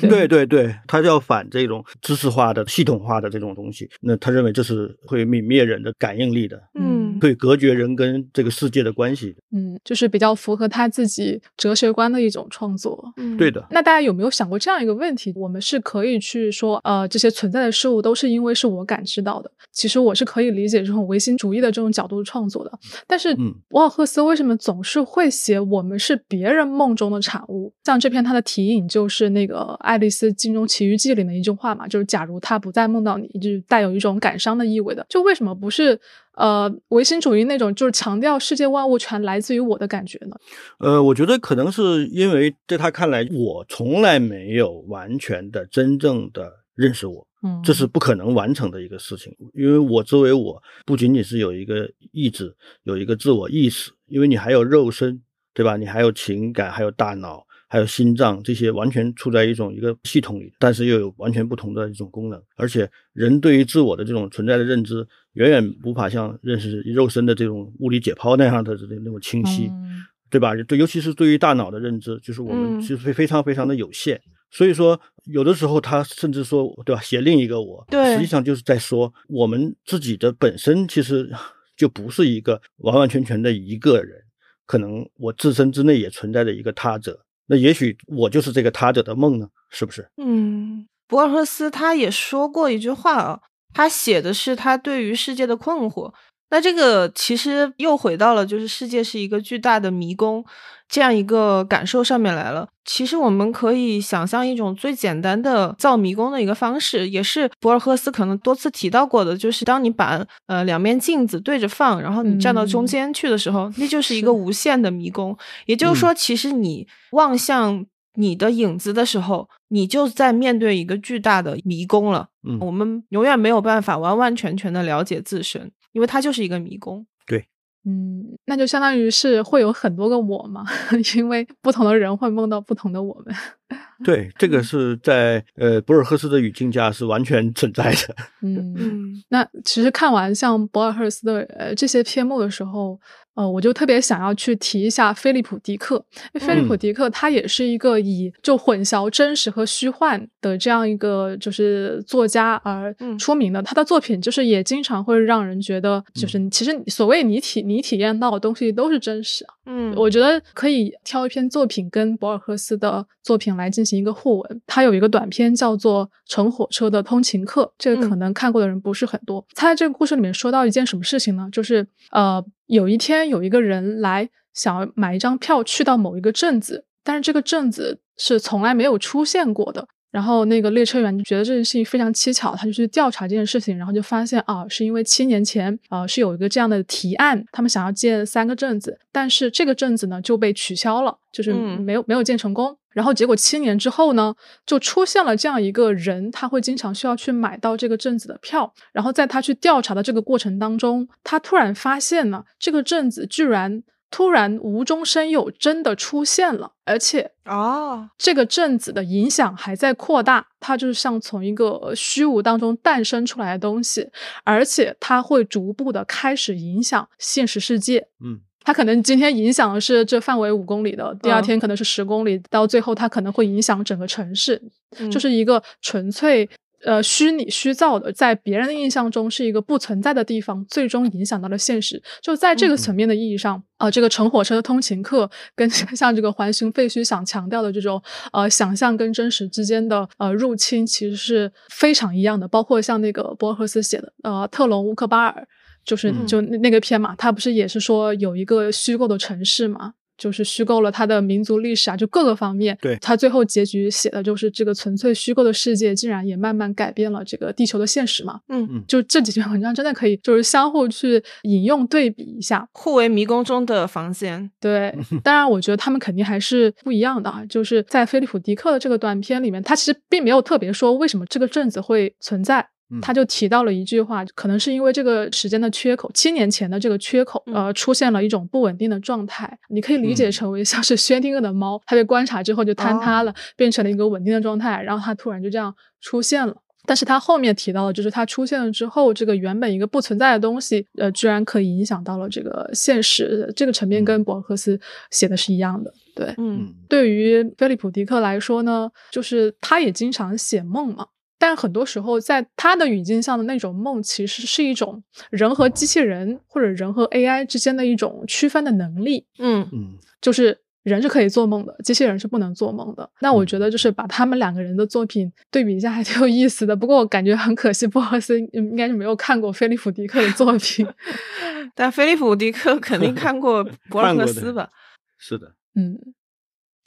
[0.01, 9.37] 对对对，他要反这种知识化的、系统化的这种东西，那他认为这是会泯灭人的感应力的，嗯会隔绝人跟这个世界的关系。
[9.53, 13.13] 嗯，就是比较符合他自己哲学观的一种创作。
[13.19, 15.33] 嗯，对的，那大家有没有想过这样一个问题？
[15.37, 19.51] 我们是可以去说，呃，这些存在的事物都是因为是我感知到的。
[19.73, 22.79] 其实我是可以理解这种唯心主义的这种角度创作的。
[23.07, 27.73] 但是嗯，博尔赫斯为什么总是会写我们是别人梦中的产物？
[27.85, 35.05] 像这篇他的题引就是那个《爱丽丝金钟奇遇记》里面一句话嘛，就是假如他不再梦到你，就是带有一种感伤的意味的。
[35.09, 35.99] 就为什么不是
[36.37, 40.37] 呃唯心主义那种，就是强调世界万物全来自于我的感觉呢？
[40.79, 49.33] 呃，我觉得可能是因为在他看来，我从来没有完全的、真正的认识我，嗯，这是不可能完成的一个事情。
[49.53, 52.53] 因为我作为我，不仅仅是有一个意志，
[52.85, 55.23] 有一个自我意识，因为你还有肉身，
[55.53, 55.77] 对吧？
[55.77, 62.43] 你还有情感，还有大脑，还有心脏，这些完全处在一种一个系统里，但是又有完全不同的一种功能。
[62.57, 69.67] 而且，人对于自我的这种存在的认知，远远无法像认识肉身的这种物理解剖那样的那种清晰。
[69.67, 70.53] 嗯对吧？
[70.67, 74.21] 对，尤其是对于大脑的认知，就是我们嗯其实非非常非常的有限。
[74.57, 77.03] 所以说，有的时候他甚至说，对吧？
[77.03, 81.29] 写另一个我，对实际上就是在说我们自己的本身其实
[81.77, 84.23] 就不是一个完完全全的一个人，
[84.65, 87.25] 可能我自身之内也存在着一个他者。
[87.47, 90.09] 那也许我就是这个他者的梦呢，是不是？
[90.17, 93.41] 嗯，博尔赫斯他也说过一句话啊，
[93.75, 96.15] 他写的是他对于世界的困惑。
[96.55, 100.45] 那这个其实又回到了就是世界是一个巨大的迷宫
[100.89, 102.69] 这样一个感受上面来了。
[102.85, 115.37] 其实我们可以想象一种最简单的造迷宫的一个方式，也是博尔赫斯可能多次提到过的，就是当你把呃两面镜子对着放，然后你站到中嗯间去的时候，那就是一个无限的迷宫。
[115.67, 117.85] 也就是说，其实你望向
[118.15, 122.29] 你的影子的时候，你就在面对一个巨大的迷宫了。
[122.47, 127.07] 嗯我们永远没有办法完完全全的了解自身，因为它就是一个迷宫。
[127.27, 127.47] 对
[127.87, 130.65] 嗯，那就相当于是会有很多个我嘛，
[131.17, 133.35] 因为不同的人会梦到不同的我们。
[134.03, 138.17] 对，这个是在呃博尔赫斯的语境下是完全存在的。
[138.43, 142.99] 嗯，嗯那其实看完像博尔赫斯的呃这些篇目的时候，
[143.35, 146.05] 呃，我就特别想要去提一下菲利普·迪克。
[146.35, 153.63] 菲利普·迪克他也是一个以就混淆真实和虚幻的这样一个就是作家而出名的。
[153.63, 159.45] 他的作品就是也经常会让人觉得，就是其实所谓你体你体验到的东西都是真实。
[159.67, 164.63] 嗯，我觉得可以挑一篇作品跟博尔赫斯的作品来进行一个互文。
[164.67, 169.45] 他有一个短篇叫做《乘火车的通勤客》，这个可能看过的人不是很多。
[169.55, 171.49] 他在这个故事里面说到一件什么事情呢？
[171.51, 172.45] 就是呃。
[172.67, 179.89] 有一天，有一个人来想要买一张票去到某一个镇子，但是这个镇子是从来没有出现过的。
[180.15, 192.79] 然后那个列车员就觉得这件事情非常蹊跷，他就去调查这件事情，然后就发现啊，是因为七年前啊是有一个这样的提案，他们想要建三个镇子，但是这个镇子呢就被取消了，就是没有没有建成功。
[192.93, 194.33] 然后结果七年之后呢，
[194.65, 198.73] 就出现了这样一个人，他会经常需要去买到这个镇子的票。
[198.93, 203.83] 然后在他去调查的这个过程当中，他突然发现呢，这个镇子居然
[204.15, 210.47] 突然无中生有，真的出现了，而且哦，这个镇子的影响还在扩大。
[210.61, 214.09] 它就是像从一个虚无当中诞生出来的东西，
[214.45, 218.07] 而且它会逐步的开始影响现实世界。
[218.25, 218.39] 嗯。
[218.67, 224.63] 它可能今天影响的是这范围五公里的，第二天可能是十公里，到最后它可能会影响整个城市，
[225.11, 226.49] 就是一个纯粹
[226.85, 232.03] 呃虚拟虚造的，在别人的印象中是一个不存在的地方，最终影响到了现实。
[232.23, 238.01] 就在这个层面的意义上，啊，这个乘火车的通勤客跟 像这个环形废墟想强调的这种
[238.33, 242.47] 呃想象跟真实之间的呃入侵，其实是非常一样的。
[242.47, 245.47] 包括像那个博尔赫斯写的呃特隆乌克巴尔。
[245.87, 252.77] 就是就那个片嘛，他不是也是说有一个虚构的城市嘛，就是虚构了他的民族历史啊，就各个方面。
[252.81, 258.41] 对，他最后结局写的就是这个纯粹虚构的世界，竟然也慢慢改变了这个地球的现实嘛。
[258.49, 264.51] 嗯嗯，就这几篇文章真的可以就是相互去引用对比一下，互为迷宫中的房间。
[264.61, 267.45] 对， 当然我觉得他们肯定还是不一样的啊。
[267.49, 272.69] 就是在菲利普迪克的这个短片里面，他其实并没有特别说为什么这个镇子会存在。
[273.01, 279.59] 他就提到了一句话，可能是因为这个时间的缺口，七年前的这个缺口，呃，出现了一种不稳定的状态。
[279.69, 286.55] 你可以理解成为像是薛定谔的猫，它被观察之后就坍塌了，变成了一个稳定的状态，然后它突然就这样出现了。
[286.87, 293.51] 但是他后面提到的，就是它出现了之后，这个原本一个不存在的东西，呃，居然可以影响到了这个现实。
[293.57, 294.79] 这个层面跟博尔赫斯
[295.11, 295.91] 写的是一样的。
[296.15, 301.07] 对，嗯，对于菲利普迪克来说呢，就是他也经常写梦嘛。
[301.39, 309.27] 但很多时候，在他的语境下的那种梦，其实是一种人和机器人或者人和 AI 之间的一种区分的能力。
[309.39, 313.09] 嗯嗯，就是人是可以做梦的，机器人是不能做梦的。
[313.21, 316.75] 那我觉得，就是把他们两个人的作品对比一下，还挺有意思的。
[316.77, 320.87] 不过我感觉很可惜，博尔赫斯应该是没有看过菲利普迪克的作品。
[321.75, 324.71] 但菲利普迪克肯定 看过博尔赫斯吧？
[325.19, 325.99] 是的，嗯。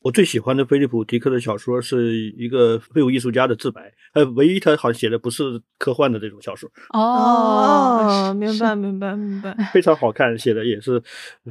[0.04, 6.70] 我最喜欢的菲利普·迪克的小说是一个废物艺术家的自白，呃，唯一他好像写的不是科幻的这种小说。
[6.94, 9.56] 哦，明白，明白，明白。
[9.74, 11.02] 非常好看，写的也是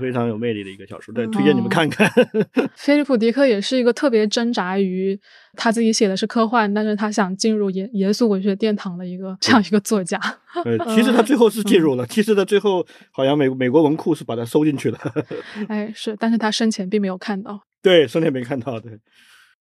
[0.00, 2.08] 非常有魅力的一个小说，对，推荐你们看看。
[2.76, 5.18] 菲利普·迪克也是一个特别挣扎于
[5.54, 10.18] 他自己写的是科幻，但是他想进入严严肃文学殿堂的一个这样一个作家。
[10.64, 14.98] 呃， 其实他最后是进入了，其实他最后好像美美国文库是把他收进去了。
[15.68, 17.60] 哎，是，但是他生前并没有看到。
[17.86, 18.80] 对，昨天没看到。
[18.80, 18.98] 对，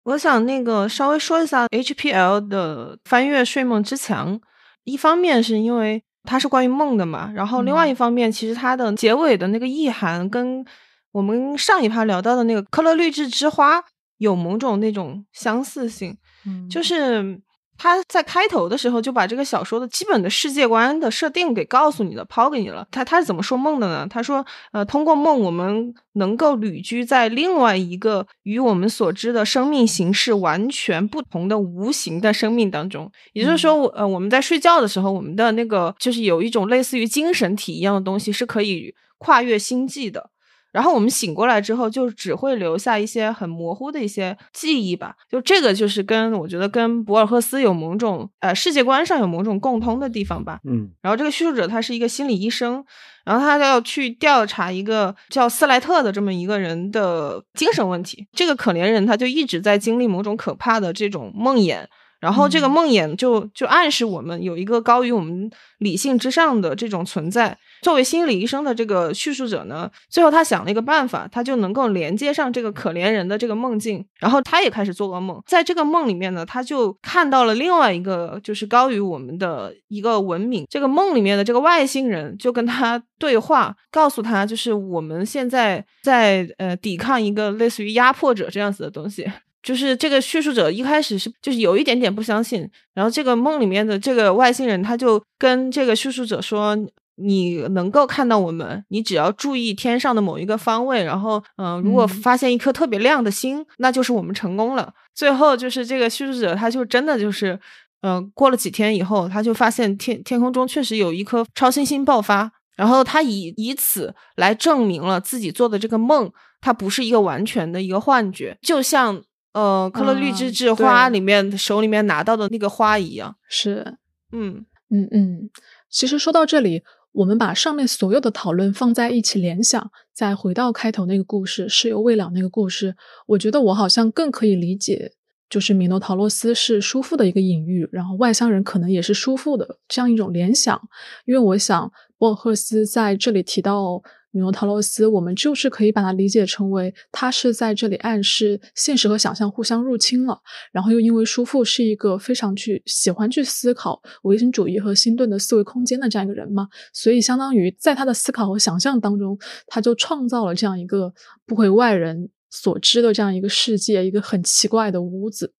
[0.04, 4.40] 我想那个稍微说一下 HPL 的翻越《睡梦之墙》，
[4.84, 10.64] 一方面是因为它是关于梦的嘛，然后另外一方面，其实它的结尾的那个意涵跟
[11.12, 13.78] 我们上一趴聊到的那个《科勒律治之花》
[14.16, 16.16] 有某种那种相似性，
[16.46, 17.38] 嗯，就是。
[17.76, 22.86] 他在开头的时候就把这个小说的基本的世界观的设定给告诉你了，抛给你了。
[22.90, 24.06] 他他是怎么说梦的呢？
[24.08, 33.10] 他说，呃，通过梦，我们能够旅居在另外一个与我们所知的生命形式完全不同的无形的生命当中。
[33.32, 40.30] 也就是说，呃，我们在睡觉的时候，我们的那个就是有一种类似于精神体一样的东西，是可以跨越星际的。
[40.74, 45.14] 然后我们醒过来之后，就只会留下一些很模糊的一些记忆吧。
[45.30, 50.58] 就这个，就是跟我觉得跟博尔赫斯有某种呃世界观上有某种共通的地方吧。
[50.68, 50.90] 嗯。
[51.00, 52.84] 然后这个叙述者他是一个心理医生，
[53.24, 58.26] 然后他要去调查一个叫斯莱特的这么一个人的精神问题。
[58.32, 61.86] 这个可怜人他就一直在经历某种可怕的这种梦魇。
[62.24, 67.54] 然后这个梦魇就就暗示我们有一个高于我们理性之上的这种存在。
[67.82, 75.38] 作为心理医生的这个叙述者呢，最后他想了一个办法，他就能够连接上这个可怜人的这个梦境，然后他也开始做噩梦。
[75.44, 80.64] 在这个梦里面呢，他就看到了另外一个就是高于我们的一个文明。
[80.70, 89.30] 这个梦里面的这个外星人就跟他对话，告诉他就是我们现在在呃抵抗一个类似于压迫者这样子的东西。
[89.64, 96.76] 就是这个叙述者一开始是就是有一点点不相信，然后这个梦里面的这个外星人他就跟这个叙述者说
[97.16, 107.58] ：“你能够看到我们，你只要注意天上的某一个方位，然后嗯，如果发现一颗特别亮的星，那就是我们成功了。”最后就是这个叙述者他就真的就是
[108.02, 119.22] 嗯，过了几天以后，他就发现天天空中确实有一颗超新星爆发，然后他以以此来证明了自己做的这个梦，它不是一个完全的一个幻觉，就像。
[119.54, 123.96] 呃，科勒律之治花里面手里面拿到的那个花一样，是，
[124.32, 125.50] 嗯嗯嗯。
[125.88, 126.82] 其实说到这里，
[127.12, 132.96] 我们把上面所有的讨论放在一起联想，再回到开头那个故事，事犹未了那个故事，
[133.28, 135.12] 我觉得我好像更可以理解，
[135.48, 140.80] 就是米诺陶洛斯是叔父的一个隐喻，然后外乡人可能也是叔父的这样一种联想，
[141.26, 144.02] 因为我想博尔赫斯在这里提到。
[144.34, 150.36] 米诺陶洛斯，我们就是可以把它理解成为，他是在这里暗示现实和想象互相入侵了。
[150.72, 161.14] 然后又因为叔父是一个非常去喜欢去思考唯心主义和新顿的思维空间的这样一个人嘛，所以相当于在他的思考和想象当中，他就创造了这样一个
[161.46, 165.54] 不为外人所知的这样一个世界，一个很奇怪的屋子。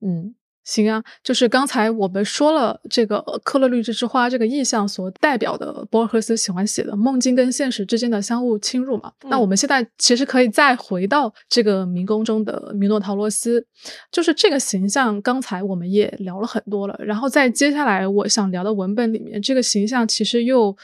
[0.00, 0.36] 嗯。
[0.64, 9.12] 行啊，就是刚才我们说了这个科勒律之之花这个意象所代表的博尔赫斯喜欢写的梦境跟现实之间的相互侵入嘛。
[9.24, 13.64] 那我们现在其实可以再回到这个迷宫中的米诺陶罗斯，
[14.10, 16.98] 就是这个形象，刚才我们也聊了很多了。
[16.98, 20.76] 然后在接下来我想聊的文本里面，这个形象其实又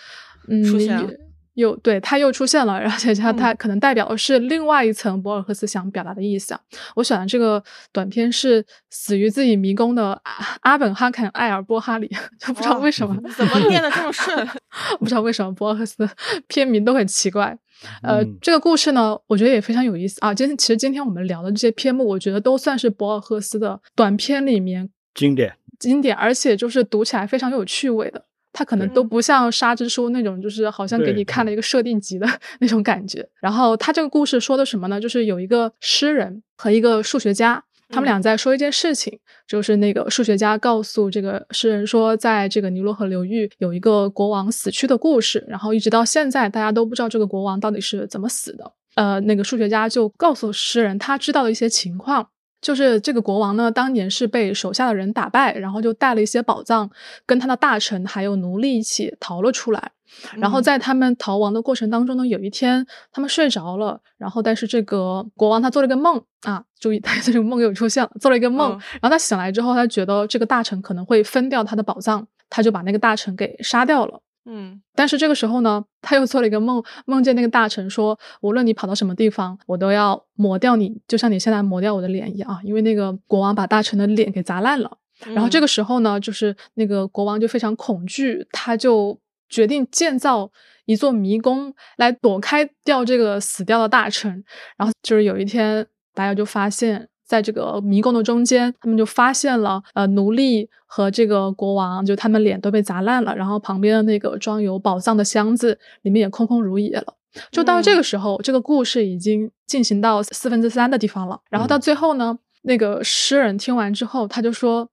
[0.49, 1.17] 嗯。
[1.61, 6.59] 又对，他又出现了，而且他他可能代表的是另外一层博尔赫斯想表达的意思。
[6.97, 10.33] 我选的这个短片是死于自己迷宫的阿
[10.63, 14.49] 阿本哈肯艾尔波哈里， 就不知道为什么怎么念的这么顺，
[14.99, 16.09] 不知道为什么博尔赫斯
[16.49, 17.57] 片名都很奇怪。
[18.03, 20.35] 呃，这个故事呢，我觉得也非常有意思啊。
[20.35, 28.25] 今天其实今天我们聊的这些篇目，我觉得都算是博尔赫斯的短片里面经典经典，而且就是读起来非常有趣味的。
[28.53, 32.27] 它可能都不像《沙之书》那种，就是好像给你看了一个设定集的
[32.61, 33.29] 那种感觉。
[33.41, 35.01] 然后他这个故事说的什么呢？
[35.01, 48.73] 就是有一个诗人和一个数学家，他们俩在说一件事情，就是那个数学家告诉这个诗人说，在这个尼罗河流域有一个国王死去的故事，然后一直到现在大家都不知道这个国王到底是怎么死的。
[48.97, 52.29] 呃，那个数学家就告诉诗人他知道的一些情况。
[52.61, 56.91] 就是这个国王呢，当年是被手下的人打败，然后就带了一些宝藏，
[57.25, 59.93] 跟他的大臣还有奴隶一起逃了出来。
[60.37, 68.73] 然后在他们逃亡的过程当中呢，有一天他们睡着了，然后但是这个国王他做了一个梦啊，注意， 他这个梦又出现了，做了一个梦。
[69.01, 74.21] 然后他醒来之后，他觉得这个大臣可能会分掉他的宝藏，他就把那个大臣给杀掉了。
[74.47, 82.61] 嗯，但是这个时候呢，他又做了一个梦，梦见那个大臣说，无论你跑到什么地方，我都要磨掉你，就像你现在磨掉我的脸一样啊！
[82.65, 84.99] 因为那个国王把大臣的脸给砸烂了。
[85.35, 90.51] 然后这个时候呢，就是那个国王就非常恐惧，他就决定建造
[90.87, 94.43] 一座迷宫来躲开掉这个死掉的大臣。
[94.79, 97.09] 然后就是有一天，大家就发现。
[97.31, 107.15] 在这个迷宫的中间，他们就发现了呃奴隶和这个国王，就他们脸都被砸烂了，然后旁边的那个装有宝藏的箱子里面也空空如也了。
[107.53, 111.39] 就到这个时候，这个故事已经进行到四分之三的地方了。
[111.49, 114.91] 然后到最后呢，那个诗人听完之后，他就说：“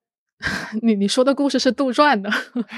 [0.83, 2.29] 你你说的故事是杜撰的，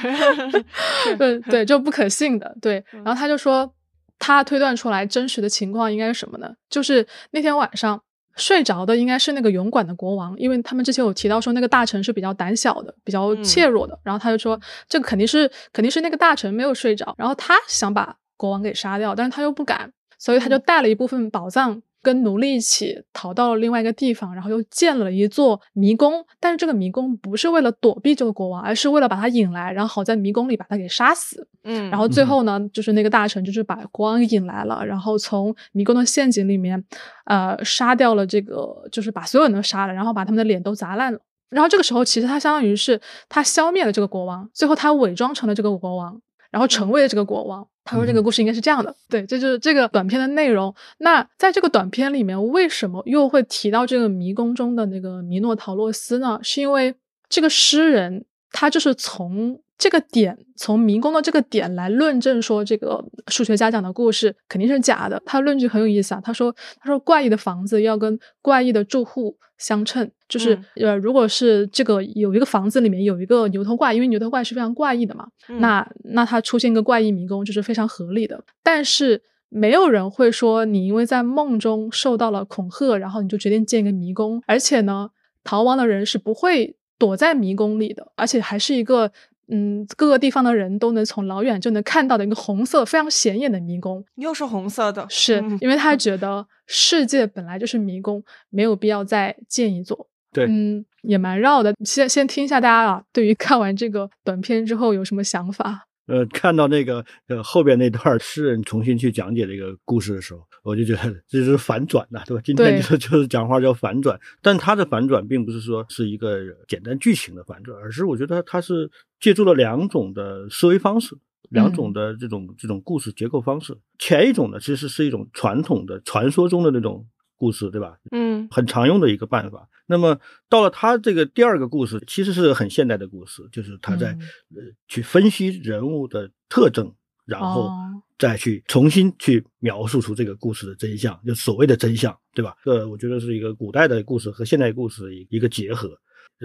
[1.20, 3.70] 对对，就不可信的。”对，然后他就说，
[4.18, 6.54] 他推断出来真实的情况应该是什么呢？
[6.70, 8.02] 就是那天晚上。
[8.40, 21.82] 睡着的应该是那个勇敢的国王，因为他们之前有提到说那个大臣是比较胆小的、比较怯弱的，然后他就说这个肯定是肯定是那个大臣没有睡着，然后他想把国王给杀掉，但是他又不敢，所以他就带了一部分宝藏。
[22.02, 26.26] 跟奴隶一起逃到了另外一个地方，然后又建了一座迷宫。
[26.40, 31.48] 但是这个迷宫不是为了躲避这个国王，而是为了把他引来，然后好在迷宫里把他给杀死。
[31.64, 36.84] 嗯，然后最后呢，就是那个大臣就是把国王引来了，然后从迷宫的陷阱里面，
[37.26, 41.20] 呃，杀掉了这个，就是把所有人都杀了，然后把他们的脸都砸烂了。
[41.50, 46.22] 然后这个时候，其实他相当于是他消灭了这个国王，最后他伪装成了这个国王。
[46.52, 47.68] 然后成为了这个国王。
[47.90, 50.72] 他说这个故事应该是这样的，对，这就是这个短片的内容。
[51.00, 56.40] 那在这个短片里面，为什么又会提到这个迷宫中的那个米诺陶洛斯呢？
[56.44, 56.94] 是因为
[57.28, 65.20] 这个诗人他就是从这个点，从迷宫的这个点来论证说这个数学家讲的故事肯定是假的。
[65.26, 75.26] 他论据很有意思啊，他说他说怪异的房子要跟怪异的住户相称，就是呃，如果是这个有一个房子里面有一个牛头怪，因为牛头怪是非常怪异的嘛，
[75.60, 78.44] 那那它出现一个怪异迷宫就是非常合理的。
[78.62, 85.12] 但是没有人会说你因为在梦中受到了恐吓，然后你就决定建一个迷宫，而且呢，
[85.46, 89.14] 逃亡的人是不会躲在迷宫里的，而且还是一个。
[89.52, 100.08] 嗯，各个地方的人都能从老远就能看到的一个红色非常显眼的迷宫，又是红色的，是因为他觉得世界本来就是迷宫，没有必要再建一座。
[100.32, 101.74] 对，嗯，也蛮绕的。
[101.84, 105.88] 先先听一下大家啊，对于看完这个短片之后有什么想法？
[106.10, 112.42] 呃，看到那个呃后边那段诗人重新去讲解这个故事的时候，我就觉得这是反转呐，对吧？
[112.44, 118.90] 今天就是就是讲话叫反转，但他的反转并不是说是一个简单剧情的反转，而是我觉得他是
[119.20, 121.16] 借助了两种的思维方式，
[121.50, 123.78] 两种的这种这种故事结构方式。
[124.00, 127.06] 前一种呢，其实是一种传统的传说中的那种。
[127.40, 127.98] 故事对吧？
[128.12, 129.68] 嗯，很常用的一个办法。
[129.88, 130.20] 那么
[130.50, 134.10] 到了他这个第二个故事，其实是很现代的故事，就是他在
[134.56, 136.94] 呃去分析人物的特征，
[137.26, 137.72] 然后
[138.20, 142.56] 再去重新去描述出这个故事的真相，就所谓的真相，对吧？
[142.64, 145.98] 这我觉得是一个古代的故事和现代故事一一个结合。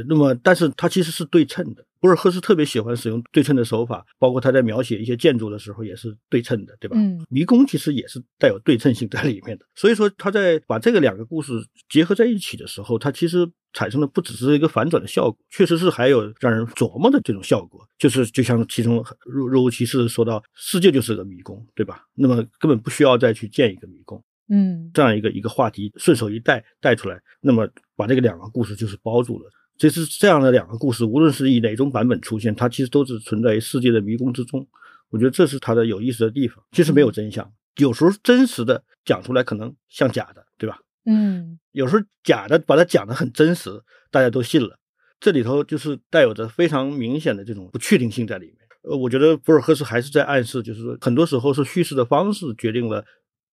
[0.09, 1.85] 那么，但是它其实是对称的。
[2.01, 6.97] 博尔赫斯特别喜欢使用对称的手法，包括他在描写一些建筑的时候也是对称的，对吧？
[6.99, 9.65] 嗯，迷宫其实也是带有对称性在里面的。
[9.75, 11.53] 所以说，他在把这个两个故事
[11.89, 17.81] 结合在一起的时候，它其实产生的不只是一个反转的效果，确实是还有让人琢磨的这种效果。
[17.97, 22.05] 就是就像其中若若无其事说到，世界就是个迷宫，对吧？
[22.15, 24.23] 那么根本不需要再去建一个迷宫。
[24.51, 27.67] 嗯，这样一个一个话题顺手一带带出来，那么
[27.97, 29.49] 把这个两个故事就是包住了。
[29.77, 34.67] 这是这样的两个故事，无论是以哪种版本出现，它其实都是存在于世界的迷宫之中。
[35.11, 36.65] 我觉得这是它的有意思的地方。
[36.73, 40.79] 其实没有真相，有时候真实的讲出来可能像假的，对吧？
[41.07, 43.71] 嗯，有时候假的把它讲的很真实，
[44.11, 44.79] 大家都信了。
[45.21, 48.57] 这里头就是带有着非常明显的这种不确定性在里面。
[48.83, 53.05] 呃，我觉得博尔赫斯还是在暗示，就是说很多时候是叙事的方式决定了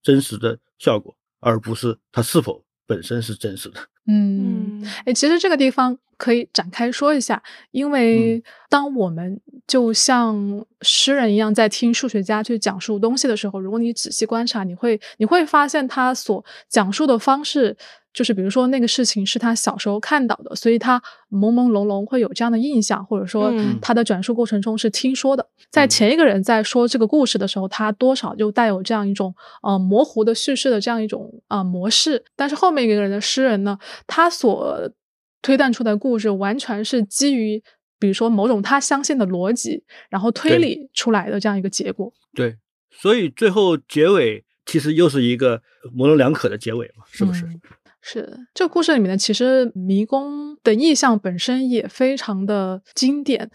[0.01, 3.79] 真实的效果，而不是它是否本身是真实的。
[4.07, 17.77] 嗯，哎，其实这个地方可以展开说一下，因为当我们就像诗人一样在听数学家去讲述东西的时候，如果你仔细观察，你会你会发现他所讲述的方式。
[18.13, 20.99] 就是比如说那个事情是他小时候看到的，所以他
[21.29, 25.47] 朦朦胧胧会有这样的印象，或者说他的转述过程中是听说的。
[25.69, 29.33] 在前一个人在说这个故事的时候，他多少就带有这样一种
[29.63, 32.23] 呃模糊的叙事的这样一种啊模式。
[32.35, 34.91] 但是后面一个人的诗人呢，他所
[35.41, 37.63] 推断出的故事完全是基于
[37.97, 42.11] 比如说某种他相信的逻辑，然后推理出来的这样一个结果。
[42.33, 42.57] 对，
[42.89, 45.61] 所以最后结尾其实又是一个
[45.93, 47.45] 模棱两可的结尾嘛，是不是？
[48.01, 53.49] 是这个故事里面呢，其实迷宫的意象本身也非常的经典。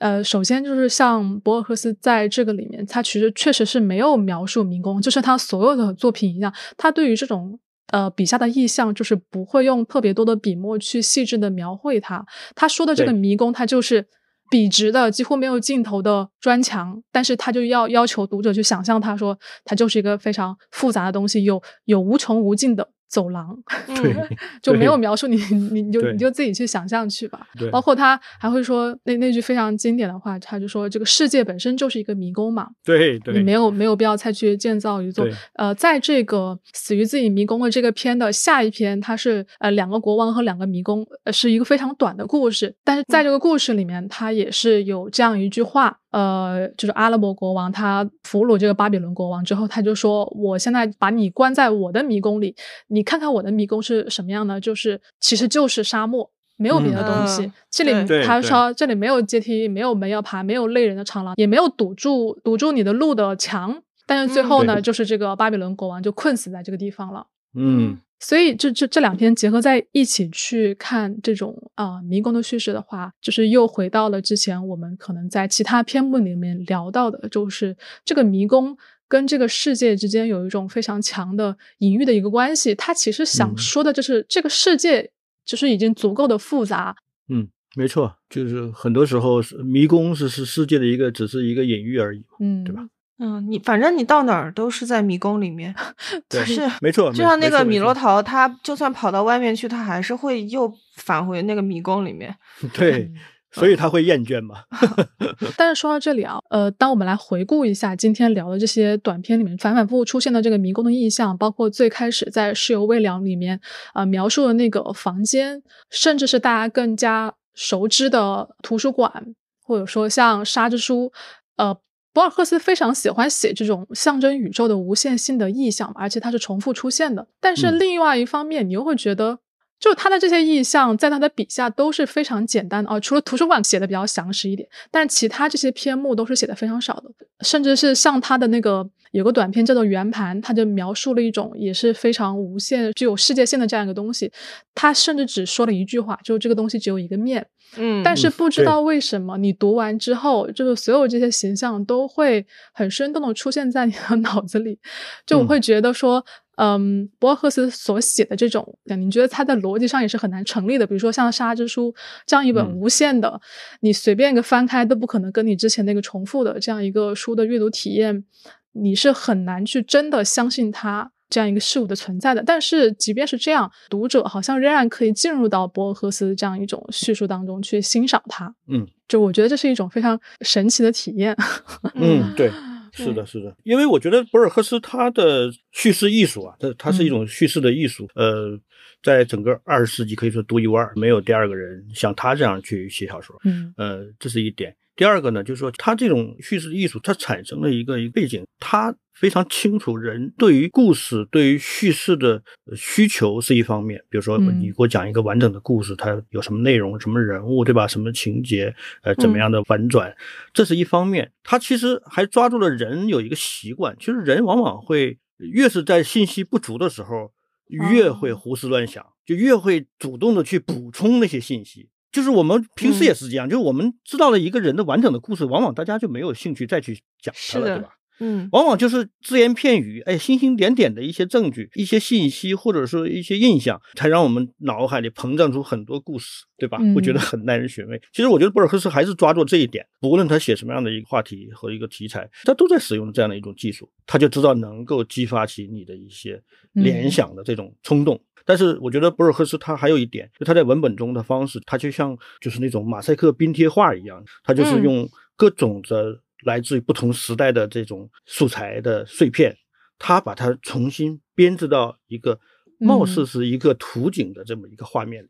[0.00, 7.56] 呃，首先就是像博尔赫斯在这个里面，他其实确实是没有描述迷宫，就是他所有的作品一样，他对于这种
[7.92, 12.24] 呃笔下的意象，就是不会用特别多的笔墨去细致的描绘它。
[12.56, 14.04] 他说的这个迷宫，它就是
[14.50, 22.88] 笔直的、几乎没有尽头的砖墙，但是他就要要求读者去想象，他说它就是一个非常复杂的东西，有有无穷无尽的。
[23.12, 23.54] 走廊，
[23.86, 24.16] 对，
[24.62, 27.46] 就没有描述你，你你就你就自己去想象去吧。
[27.58, 32.68] 对，包括他还会说那那句非常经典的话，他就说这个世界本身就是一个迷宫嘛。
[32.82, 35.28] 对对，你没有没有必要再去建造一座。
[35.56, 42.74] 呃，在这个死于自己迷宫的这个篇的下一篇，它是呃两个国王和两个迷宫，呃是一个非常短的故事。
[42.82, 45.98] 但是在这个故事里面，它也是有这样一句话。
[46.12, 52.54] 呃，就是阿拉伯国王，他俘虏这个巴比伦国王之后，他就说：“我现在把你关在我的迷宫里，
[52.88, 54.60] 你看看我的迷宫是什么样的？
[54.60, 57.50] 就是其实就是沙漠，没有别的东西。
[57.70, 63.82] 这里他说这里没有阶梯，没有门要爬，没有累人的长廊，也没有堵住堵住你的路的墙。
[64.06, 67.26] 但是最后呢，就是这个巴比伦国王就困死在这个地方了。
[67.54, 78.78] 嗯。”所以，这这这两篇结合在一起去看这种啊迷宫的叙事的话，就是又回到了之前我们可能在其他篇目里面聊到的，就是这个迷宫
[79.08, 82.72] 跟这个世界之间有一种非常强的隐喻的一个关系。
[82.76, 85.10] 他其实想说的就是这个世界
[85.44, 86.94] 就是已经足够的复杂。
[87.28, 92.86] 嗯，没错，就是很多时候迷宫是是世界的一个只是一个隐喻而已，嗯，对吧？
[93.18, 95.72] 嗯，你反正你到哪儿都是在迷宫里面，
[96.28, 97.12] 对，是没错。
[97.12, 102.34] 就像那个米罗，罗桃，他就算跑到外面去，他还是会又返回那个迷宫里面。
[102.74, 103.12] 对，
[103.52, 104.64] 所以他会厌倦嘛。
[105.56, 113.60] 但是说到这里啊，呃，当我们来回顾一下今天聊的这些短片里面反反复复出现的这个迷宫的意象，包括最开始在《室友未了》里面
[113.92, 121.12] 啊描述的那个房间，甚至是大家更加熟知的图书馆，或者说像《沙之书》，
[121.56, 121.76] 呃。
[122.12, 127.26] 博尔赫斯非常喜欢写这种象征宇宙的无限性的意象，而且它是重复出现的。
[127.40, 129.38] 但是另外一方面，你又会觉得，
[129.80, 133.00] 就他的这些意象，在他的笔下都是非常简单的哦。
[133.00, 137.10] 除了图书馆写的比较详实一点，但其他这些篇目都是写的非常少的。
[137.40, 144.30] 甚至是像他的那个有个短片叫做《圆盘》，它就描述了一种也是非常无限、具有世界性的这样一个东西。
[144.74, 147.46] 他甚至只说了一句话，就是这个东西只有一个面。
[147.76, 152.44] 嗯，但是不知道为什么，你读完之后，就是所有这些形象都会
[152.74, 154.78] 很生动的出现在你的 脑子里，
[155.26, 156.22] 就我会觉得说，
[156.56, 160.86] 嗯，博尔赫斯所写的这种，你觉得他在逻辑上也是很难成立的。
[160.86, 161.90] 比如说像《沙之书》
[162.26, 163.40] 这样一本无限的，
[163.80, 168.24] 你随便一个翻开都不可能跟你之前那个重复的这样一个书的阅读体验，
[168.72, 171.12] 你是很难去真的相信他。
[171.30, 178.54] 这样一个事物的存在的，但是即便是这样，读者好像仍然可以进入到博尔赫斯这样一种叙述当中去欣赏它。
[178.68, 181.34] 嗯，就我觉得这是一种非常神奇的体验。
[181.96, 182.50] 嗯，对，
[182.92, 188.06] 是的，是的，因为我觉得博尔赫斯他的叙事艺术啊，它它是一种叙事的艺术。
[188.14, 188.60] 呃，
[189.02, 193.34] 在整个二十世纪可以说独一无二，没有第二个人像他这样去写小说。
[193.46, 194.76] 嗯，呃，这是一点。
[194.94, 202.42] 第二个呢，就是说他这种叙事艺术，它产生了一个一个背景，他非常清楚人对于故事、对于叙事的
[202.76, 203.98] 需求是一方面。
[204.10, 207.86] 比如说，你给我讲一个完整的故事，它有什么内容、什么人物，对吧？
[207.86, 210.14] 什么情节，呃，怎么样的反转，
[210.52, 211.32] 这是一方面。
[211.42, 217.32] 他其实还抓住了人有一个习惯，其实人往往会越是在信息不足的时候，
[217.68, 221.88] 越会胡思乱想，就越会主动的去补充那些信息。
[222.12, 227.88] 就是我们平时也是这样，就是我们知道了一个人的完整的故事，往往大家就没有兴趣再去讲他了，对吧？
[228.20, 236.78] 嗯，往往就是只言片语，哎，星星点点的一些证据、一些信息，或者说一些印象，才让我们脑海里膨胀出很多故事，对吧？
[236.94, 238.00] 我觉得很耐人寻味。
[238.12, 246.40] 其实我觉得博尔赫斯还是抓住这一点，不论他写什么样的一个话题和一个题材，他都在使用这样的一种技术，他就知道能够激发起你的一些
[246.74, 248.22] 联想的这种冲动。
[248.44, 259.56] 但是我觉得博尔赫斯他还有一点，就他在文本中的方式，他就像就是那种马赛克拼贴画一样，他就是用各种的来自于不同时代的这种素材的碎片，
[259.98, 262.38] 他把它重新编织到一个
[262.78, 265.28] 貌似是一个图景的这么一个画面里。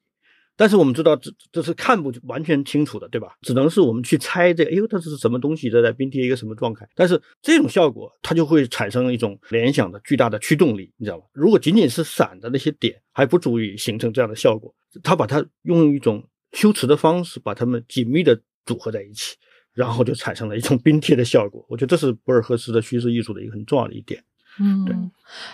[0.63, 3.35] 但是我们知道，这这是看不完全清楚的，对吧？
[3.41, 6.89] 只能是我们去猜这，哎呦，它是什么东西在在冰贴一个什么状态？
[6.95, 11.25] 但是这种效果，它就会产生一种联想的巨大的驱动力，你知道吗？
[11.33, 14.73] 如果仅仅是散的那些点，还不足以形成这样的效果。
[15.03, 19.35] 他把它用一种修辞的方式，把它们紧密的组合在一起，
[19.75, 21.67] 然后就产生了一种冰贴的效果。
[21.69, 24.23] 我觉得这是博尔赫斯的叙事艺术的一个很重要的一点。
[24.61, 24.95] 嗯，对。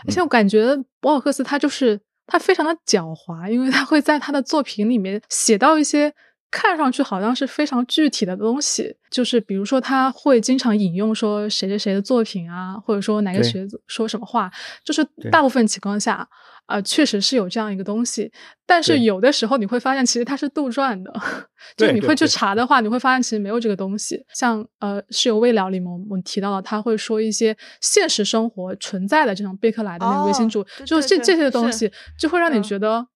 [0.07, 1.99] 而且我感觉博尔赫斯他就是。
[2.29, 6.15] 他非常的狡猾，因为他会在他的作品里面写到一些
[6.51, 14.49] 看上去好像是非常具体的东西，就是比如说他会经常引用说谁谁谁的作品啊，或者说哪个学者说什么话，
[14.85, 15.03] 就是
[15.33, 16.29] 大部分情况下。
[16.69, 18.31] 啊，确实是有这样一个东西，
[18.67, 21.13] 但是有的时候你会发现，其实它是杜撰的。
[21.77, 24.23] 就你会去查的话，你会发现其实没有这个东西。
[24.35, 33.07] 像呃，是由未了里面我们提到了，他会说一些现实生活存在的这种贝克莱的那个唯心主义，就这这些东西，就会让你觉得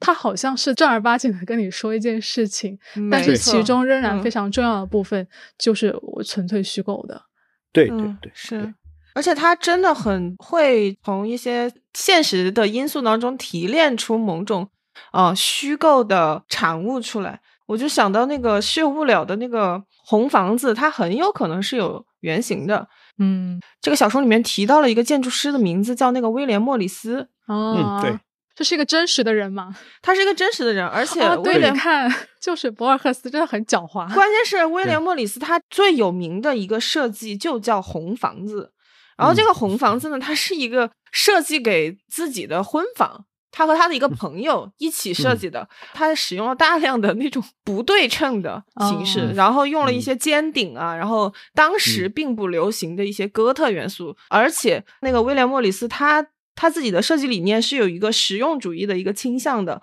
[0.00, 2.78] 他好像是正儿八经的跟你说一件事情，
[3.10, 7.20] 但是其中仍然非常重要的部分就是我纯粹虚构的。
[7.72, 8.74] 对对对，是。
[9.14, 14.68] 而且他真的很会从一些现实的因素当中提炼出某种，
[15.12, 17.40] 呃，虚构的产物出来。
[17.66, 22.86] 我就想到那个《事不了》的那个红房子，它很有可能是有原型的。
[23.18, 27.28] 嗯，这个小说里面提到了一个建筑师的名字，叫那个威廉·莫里斯。
[27.46, 28.18] 哦，对，
[28.54, 29.74] 这是一个真实的人吗？
[30.02, 34.12] 他是一个真实的人，而且威廉看 就是博尔赫斯真的很狡猾。
[34.12, 38.72] 关键是威廉·莫里斯他最有名的一个设计就叫红房子。
[39.16, 45.68] 然后这个红房子呢，它是一个设计给自己的婚房，他和他的一个朋友一起设计的。
[45.92, 54.16] 他使用了大量的那种不对称的形式，然后用了一些尖顶啊，然后当时并不流行的一些哥特元素。
[54.28, 59.80] 而且那个威廉莫里斯他他自己的设计理念是有一个实用主义的一个倾向的。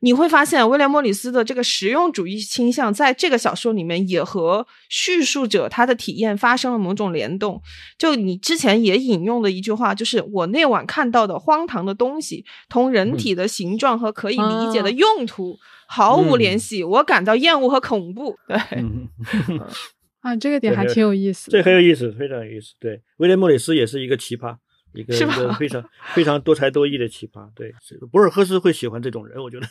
[0.00, 7.60] 你会发现威廉莫里斯的这个实用主义倾向，在这个小说里面也和叙述者他的体验发生了某种联动。
[7.98, 18.36] 就你之前也引用的一句话，就是我那晚看到的荒唐的东西，同人体的形状和可以理解的用途毫无联系，我感到厌恶和恐怖。
[18.46, 18.56] 对，
[20.20, 22.74] 啊，这个点还挺有意思，这很有意思，非常有意思。
[22.78, 24.56] 对，威廉莫里斯也是一个奇葩。
[24.96, 25.84] 一个一个非常
[26.14, 27.72] 非常多才多艺的奇葩，对，
[28.10, 29.66] 博尔赫斯会喜欢这种人，我觉得。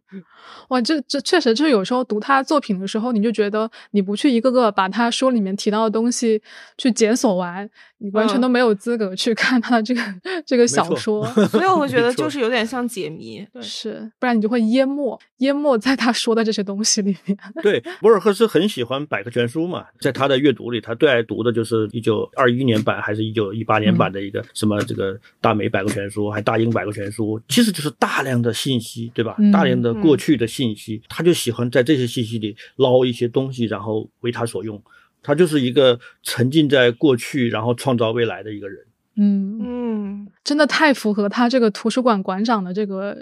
[0.68, 6.40] 哇，这这确实就是有时候读他作品的时候，你就觉得你不去一个个把他书里面提到的东西
[6.78, 7.68] 去检索完，
[7.98, 10.00] 你完全都没有资格去看他的这个
[10.46, 11.26] 这个小说。
[11.48, 17.36] 所以我会觉得就是有点像解谜，是，不然你就会淹没淹没在他说的这些东西里面。
[17.62, 24.19] 对，博尔赫斯很喜欢百科全书嘛，在他的阅读里，他最爱读的就是一九二一年版还是一九一八年版的。
[24.20, 29.36] 一个什么这个大美百科全书，还大英百科全书，其实就是大量的信息，对吧？
[29.52, 34.80] 大量的过去的信息，他就喜欢在这些信息里捞一些东西，然后为他所用。
[35.22, 38.84] 他就是一个沉浸在过去，然后创造未来的一个人。
[39.16, 43.16] 嗯嗯，真的太符合他这个图书馆馆长的这个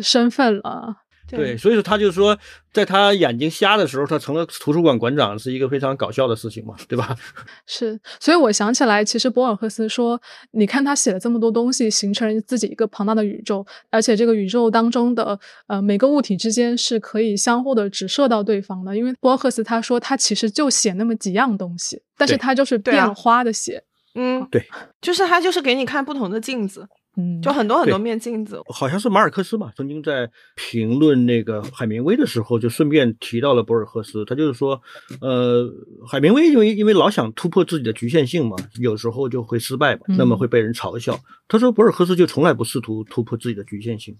[0.00, 0.96] 身份了。
[1.36, 2.38] 对，所以说他就说，
[2.72, 7.16] 在他眼睛瞎的时候，他成了图书馆馆长，是一个非常搞笑的事情嘛，对吧？
[7.66, 10.20] 是，所以我想起来，其实博尔赫斯说，
[10.52, 23.82] 你看他写了这么多东西，形成自己一个庞大的宇宙，而且这个宇宙当中的呃每个物体之间是可以相互的直射到对方的，因为博尔赫斯他说他其实就写那么几样东西，但是他就是变花的写，
[24.14, 24.64] 嗯，对，
[25.00, 26.88] 就是他就是给你看不同的镜子。
[27.16, 34.24] 嗯，就很多很多面镜子，好像是马尔克斯嘛，曾经在评论那个海明威的时候，就顺便提到了博尔赫斯。
[34.24, 34.80] 他就是说，
[35.20, 35.68] 呃，
[36.06, 41.18] 海明威因为因为老想突破自己的局限性嘛，有时候就会失败嘛，那么会被人嘲笑。
[41.48, 44.16] 他说博尔赫斯就从来不试图突破自己的局限性，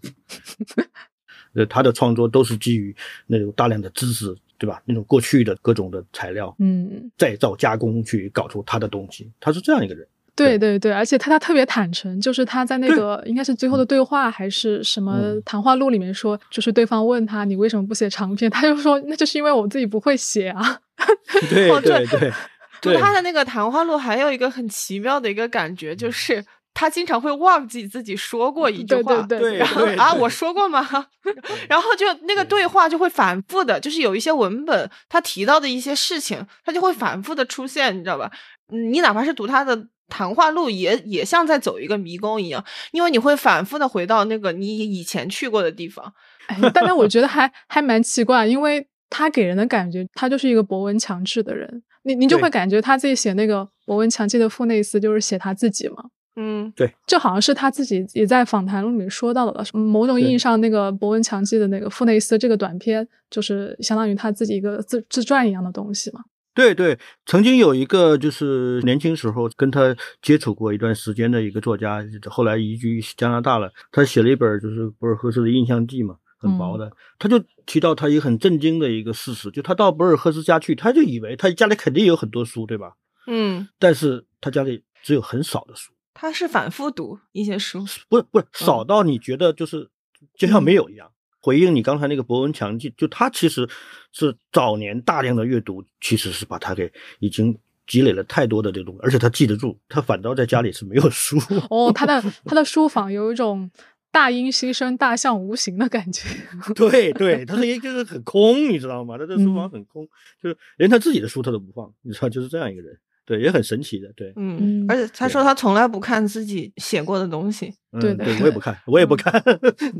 [1.55, 2.95] 呃，他的创作都是基于
[3.29, 4.83] 那种大量的知识，对吧？
[4.85, 9.31] 那种过去的各种的材料，嗯，再造加工去搞出他的东西。
[9.39, 10.05] 他是这样一个人。
[10.47, 10.59] 对。
[10.59, 20.81] 对对，而且他他特别坦诚，就是他在那个应该是最后的对话还是什么谈话录里面说，就是对方问他你为什么不写长篇，他就说那就是因为我自己不会写啊。
[21.51, 22.33] 对对 对，
[22.81, 29.51] 读他的那个谈话录还有一个很奇妙的一个感觉，就是他经常会忘记自己说过一句话，对对。
[29.51, 30.87] 对，然后啊我说过吗？
[31.69, 32.67] 然后就那个对。
[32.67, 38.31] 话就会反复的，就是有一些文本他提到的一些事情，他就会反复的出现，你知道吧？
[38.69, 39.87] 你哪怕是读他的。
[40.11, 42.63] 谈话录也也像在走一个迷宫一样，
[42.93, 46.13] 因为你会反复的回到那个你以前去过的地方。
[46.49, 51.83] 哎，但是我觉得还还蛮奇怪，因为他给人的感觉，他就是一个博闻强志的人。
[52.03, 56.05] 你你就会感觉他自己写那个博闻强记的傅内斯，就是写他自己嘛。
[56.37, 66.21] 嗯，对，就好像是他自己也在访谈录里面说到的，某种意义上，那个博闻强记的那个傅内斯这个短片，就是相当于他自己一个自自传一样的东西嘛。
[66.61, 73.73] 对对，曾经有一个就是年轻时候跟他接触过一段时间的一个作家，后来移居加拿大了。
[73.91, 76.93] 他写了一本就是博尔赫斯的印象记嘛，很薄的。
[77.19, 82.93] 他就提到他一个很震惊的一个事实，就他到博尔赫斯家去，他就以为他家里肯定有很多书，对吧？
[83.27, 85.93] 嗯，但是他家里只有很少的书。
[86.13, 89.89] 他是反复读一些书，不是不是少到你觉得就是
[90.37, 91.11] 就像没有一样。
[91.41, 93.69] 回应你刚才那个博文强记，就他其实
[94.13, 101.39] 是早年大量的阅读，其实是把他给已经积累了太多的这种，而且他记得住，他反倒在家里是没有书。
[101.71, 103.71] 哦，他的他的书房有一种
[104.13, 106.29] 大音希声，大象无形的感觉。
[106.75, 109.17] 对对，他是就是很空，你知道吗？
[109.17, 110.07] 他这书房很空，
[110.43, 112.99] 就是连他自己的书他都不放，你知道，就是这样一个人。
[113.31, 119.41] 对，也很神奇的，对，嗯，而且他说他从来不看自己写过的东西，对对，我也不看，我也不看，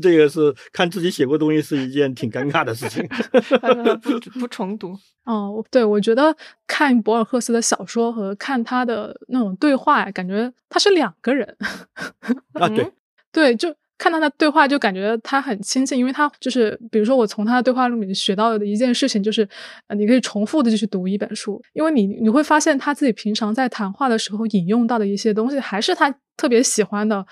[0.01, 3.07] 这个是看自己写过东西是一件挺尴尬的事情，
[4.03, 4.93] 不不重读。
[5.23, 6.35] 哦，对，我觉得
[6.67, 11.55] 看博尔赫斯的小说和看他的那种对话，感觉他是两个人。
[12.55, 12.91] 啊， 对，
[13.31, 13.73] 对，就。
[14.01, 19.47] 看他的对话就感觉他很亲切，因为他就是，比如说我从他的对话录里面学到的一件事情就是，
[19.85, 27.23] 呃，你可以重复的就去读一本书，因为你你会发现他自己平常在谈话的时候引用到的一些东西，还是他特别喜欢的。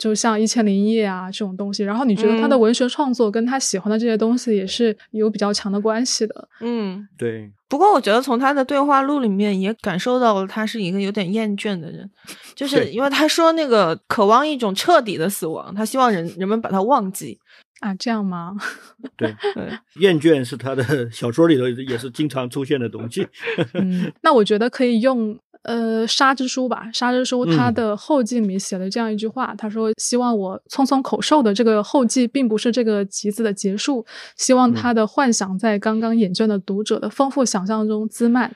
[0.00, 6.48] 就像《一千零一夜》啊这种东西，然后你觉得他的文学创作跟他喜欢的这些东西也是有比较强的关系的。
[6.60, 7.52] 嗯，对。
[7.68, 12.10] 不过我觉得从他的对话录里面也感受到了他是一个有点厌倦的人，
[12.54, 17.38] 就是因为他说那个渴望一种彻底的死亡，他希望人人们把他忘记
[17.80, 18.56] 啊，这样吗？
[19.18, 19.36] 对，
[20.00, 23.28] 厌倦是他的小说里头也是经常出现的东西。
[23.74, 25.38] 嗯，那我觉得可以用。
[25.62, 34.06] 呃，沙之书吧，沙之书他的后记里面写了这样一句话，他说：“希望我匆匆口授的这个后记，并不是这个集子的结束，
[34.36, 38.50] 希望他的幻想在刚刚眼倦的读者的丰富想象中滋漫。”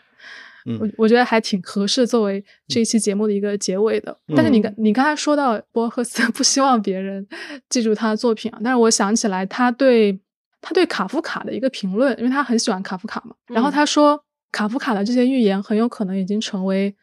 [0.80, 4.16] 我我觉得还挺合适作为这一期节目的一个结尾的。
[4.34, 7.26] 但是你刚你刚才说到博赫斯 不希望别人
[7.68, 10.18] 记住他的作品啊，但是我想起来他对
[10.62, 14.24] 他对卡夫卡的一个评论，因为他很喜欢卡夫卡嘛，然后他说。
[14.54, 16.94] 卡夫卡的这些预言很有可能已经成为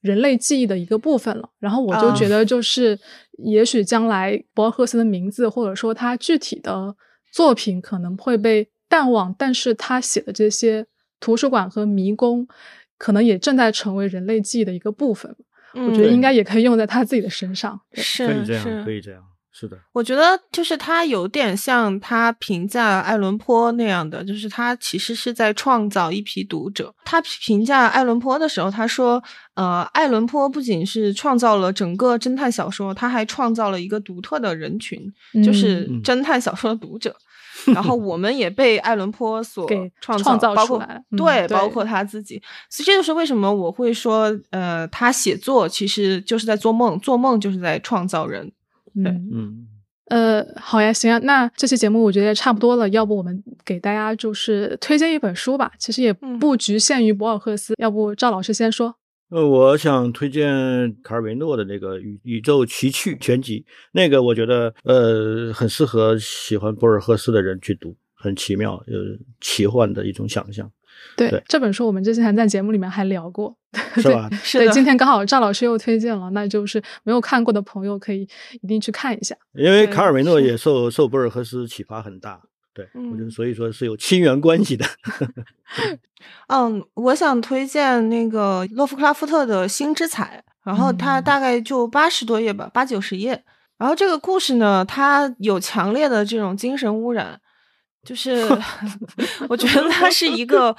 [0.00, 1.50] 人类记忆的一个部分了。
[1.58, 2.96] 然后我就觉得，就是
[3.38, 6.94] 也许将来博尔赫斯的名字或者说他具体的
[7.32, 10.86] 作品可能会被淡忘，但是他写的这些
[11.18, 12.46] 图书馆和迷宫，
[12.96, 15.34] 可能也正在成为人类记忆的一个部分。
[15.74, 17.80] 我觉得应该也可以用在他自己的身上。
[17.92, 19.22] 是，可以这样，可以这样。
[19.60, 26.94] 是的，我觉得就是他有点像他评价爱伦坡那样的，就是他其实是在创造一批读者。
[27.04, 29.22] 他评价爱伦坡的时候，他说
[29.54, 34.98] ：“呃，爱伦坡不仅是创造了整个侦探小说，他还创造了一个独特的人群，
[35.44, 37.14] 就是侦探小说的读者。
[37.74, 39.68] 然后我们也被爱伦坡所
[40.00, 40.82] 创造，包括
[41.14, 42.40] 对，包括他自己。
[42.70, 48.50] 所以这就是为什么我会说，呃，他写作其实就是在做梦，做梦就是在创造人。”
[48.94, 49.66] 嗯嗯，
[50.06, 58.96] 呃，好呀，行啊，那这期节目我觉得也差不多了，要不我们给大家就是推荐一本书吧，其实也不局限于博尔赫斯，要不赵老师先说。
[59.30, 63.60] 呃，我想推荐卡尔维诺的那个《宇宇宙奇趣全集》，
[63.92, 70.68] 那个我觉得呃很适合喜欢博尔赫斯的人去读，很奇妙，呃，奇幻的一种想象。
[71.16, 73.56] 对这本书，我们之前在节目里面还聊过，
[73.96, 74.28] 是吧？
[74.52, 78.28] 对，今 天刚好赵老师又推荐了，那就是没有看过的朋友可以
[78.62, 79.34] 一定去看一下。
[79.52, 82.40] 因为卡尔维诺也受受博尔赫斯启发很大，
[82.74, 84.84] 对我觉得所以说是有亲缘关系的。
[86.48, 93.44] 嗯，我想推荐那个洛夫克拉夫特的《星之彩》，然后它大概就八十多页吧，八九十页。
[93.78, 97.40] 然后这个故事呢，它有强烈的这种精神污染。
[98.02, 98.48] 就是，
[99.48, 100.74] 我觉得它是一个，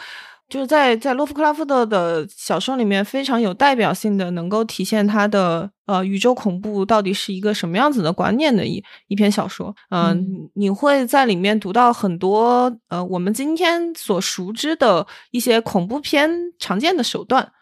[0.52, 9.74] 就是在在洛夫克拉夫特的小说里面非常有代表性的，能够体现他的呃宇宙恐怖到底是一个什么样子的观念的一一篇小说。
[9.92, 16.30] 嗯，你会在里面读到很多呃我们今天所熟知的一些恐怖片
[16.60, 17.54] 常见的手段。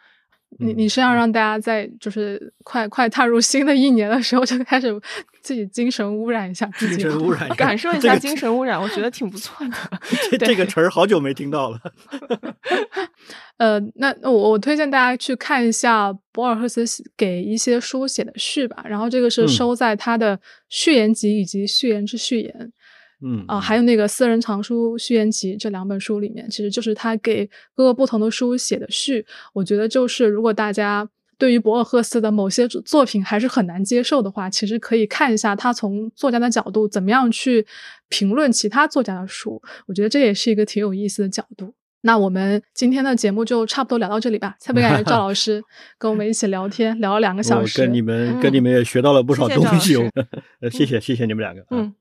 [0.57, 4.87] 你你是要让大家在就是快快踏入新的一年的时候就开始
[5.41, 9.73] 自己精神污染一下自己，精神污染， 感受一下精神污染，我觉得挺不错的。
[10.31, 11.79] 这这个词儿好久没听到了。
[13.57, 16.85] 呃，那我我推荐大家去看一下博尔赫斯
[17.15, 22.73] 给一些书写的序吧，然后这个是收在他的序言集以及序言之序言。
[23.21, 29.25] 嗯啊，还有那个私人藏书序言集这两本书里面，其实就是他给各个不同的书写的序。
[29.53, 37.65] 我觉得就是如果大家对于博尔赫斯的某些作品还是很难接受的话，其实可以看一下他从作家的角度怎么样去
[38.07, 39.61] 评论其他作家的书。
[39.87, 41.73] 我觉得这也是一个挺有意思的角度。
[42.01, 44.55] 那我们今天的节目就差不多聊到这里吧。
[44.63, 45.61] 特别感谢赵老师
[45.97, 47.81] 跟我们一起聊天，聊了两个小时。
[47.81, 49.95] 跟你们跟你们也学到了不少东西。
[50.71, 51.65] 谢谢谢谢你们两个。
[51.71, 51.93] 嗯。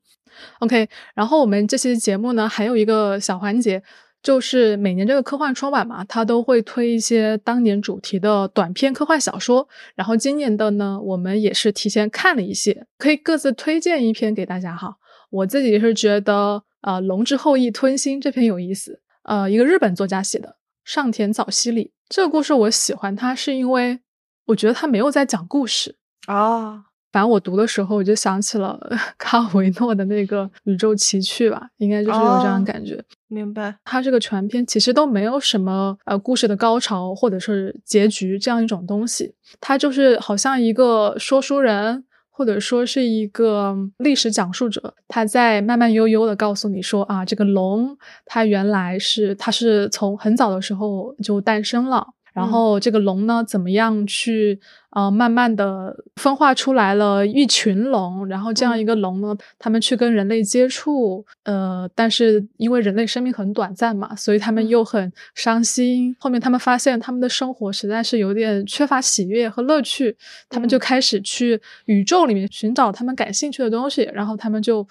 [0.61, 3.83] OK，然后我们这期节目呢，还有一个小环节，
[4.23, 9.69] 就是每年这个科幻春晚嘛，它都会推一些当年主题的短篇科幻小说。
[9.95, 14.97] 然后今年的呢，我们也是提前看了一些，可以各自推荐一篇给大家哈。
[15.31, 24.01] 我自己是觉得，呃，《龙之后裔吞星》这篇有意思，呃，一个日本作家写的上田早希里这个故事我喜欢，它是因为
[24.47, 25.97] 我觉得他没有在讲故事
[26.27, 26.87] 啊。
[27.11, 28.79] 反正我读的时候，我就想起了
[29.17, 33.03] 卡尔维诺的那个《宇宙奇趣》吧，应该就是有这样感觉。
[33.29, 33.77] 明白。
[33.85, 52.07] 他这个全篇其实都没有什么呃故事的高潮或者是结局这样一种东西，他就是好像一个说书人或者说是一个历史讲述者，他在慢慢悠悠的告诉你说啊，这个龙它原来是它是从很早的时候就诞生了。
[52.39, 54.61] 然后这个龙呢，怎么样去
[54.91, 66.15] 呃慢慢的分化出来了一群龙，然后这样一个龙呢，他们去跟人类接触，呃，但是因为人类生命很短暂嘛，所以他们又很伤心。
[66.21, 70.17] 后面他们发现他们的生活实在是有点缺乏喜悦和乐趣，
[70.49, 74.87] 他们就开始去宇宙里面寻找他们感兴趣的东西，然后他们就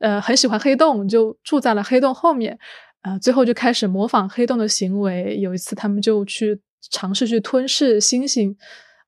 [0.00, 2.58] 呃很喜欢黑洞，就住在了黑洞后面，
[3.02, 5.38] 呃，最后就开始模仿黑洞的行为。
[5.38, 6.60] 有一次他们就去。
[6.90, 8.56] 尝试去吞噬星星，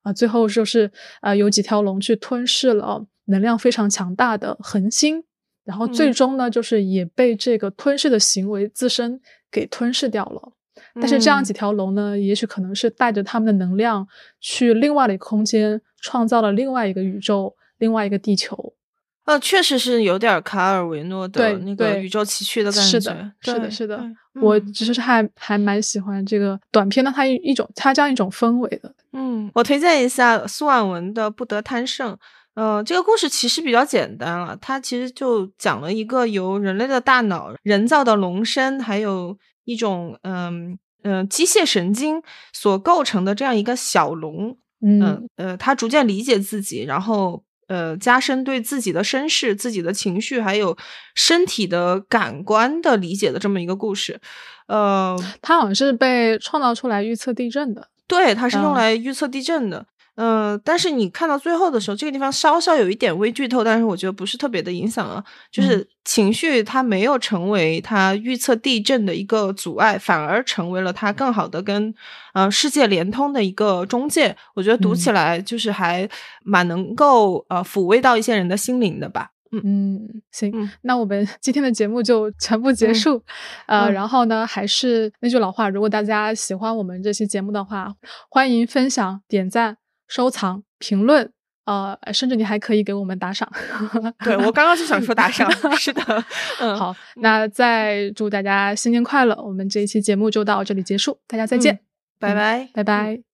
[0.02, 0.90] 啊，最后就是
[1.20, 5.24] 啊，有几条龙去吞噬了能量非常强大的恒星，
[5.64, 9.20] 然后最终呢，就是也被这个吞噬的行为自身
[9.50, 10.52] 给吞噬掉了。
[10.94, 14.06] 但是这样嗯几条龙呢，也许可能是带着他们的能量
[14.40, 18.73] 去另外的一个空间，创造了另外一个宇宙，另外一个地球。
[19.24, 23.00] 呃，确实是有点卡尔维诺的那个宇宙奇趣的感觉。
[23.00, 23.96] 是的，是的，是的。
[24.32, 28.94] 对我嗯只是还还蛮喜欢这个短片的，它一一种它这样一种氛围的。
[29.12, 32.12] 嗯，我推荐一下苏婉文的《不得贪胜》。
[32.54, 42.22] 呃，这个故事其实比较简单了，它其实就讲了一个由人类的大脑、人造的龙身，还有一种嗯嗯、呃机械神经
[42.52, 44.56] 所构成的这样一个小龙。
[44.80, 47.42] 嗯嗯呃，他逐渐理解自己，然后
[47.74, 50.76] 呃加深对自己的身世、自己的情绪还有
[51.14, 54.20] 身体的感官的理解的这么一个故事。
[54.68, 57.88] 呃，它好像是被创造出来预测地震的。
[58.06, 59.78] 对，它是用嗯来预测地震的。
[59.78, 59.86] 嗯、
[60.62, 65.22] 但是你看到最后的时候，这个地方稍稍有一点微剧透，但是我觉得不是特别的影响啊。
[65.50, 71.92] 就是嗯情绪它没有成为它预测地震的一个阻碍，反而成为了它更好的跟
[72.34, 74.36] 呃世界连通的一个中介。
[74.54, 76.08] 我觉得读起嗯来就是还
[76.44, 79.30] 蛮能够呃抚慰到一些人的心灵的吧。
[79.50, 83.22] 嗯嗯，行，嗯那我们 今天的节目就全部结嗯束。
[83.66, 87.94] 呃，嗯然后呢，还是那句老话，如果大家喜欢我们这期节目的话，
[88.28, 89.76] 欢迎分享、点赞、
[90.08, 91.30] 收藏、评论。
[91.66, 93.50] 呃，甚至你还可以给我们打赏。
[94.22, 96.02] 对我刚刚就想说打赏，是的，
[96.60, 99.34] 嗯，好，那再祝大家新年快乐！
[99.42, 101.80] 我们这一期节目就到这里结束，大家再见，嗯
[102.20, 102.68] 拜拜。
[102.74, 103.33] 拜拜。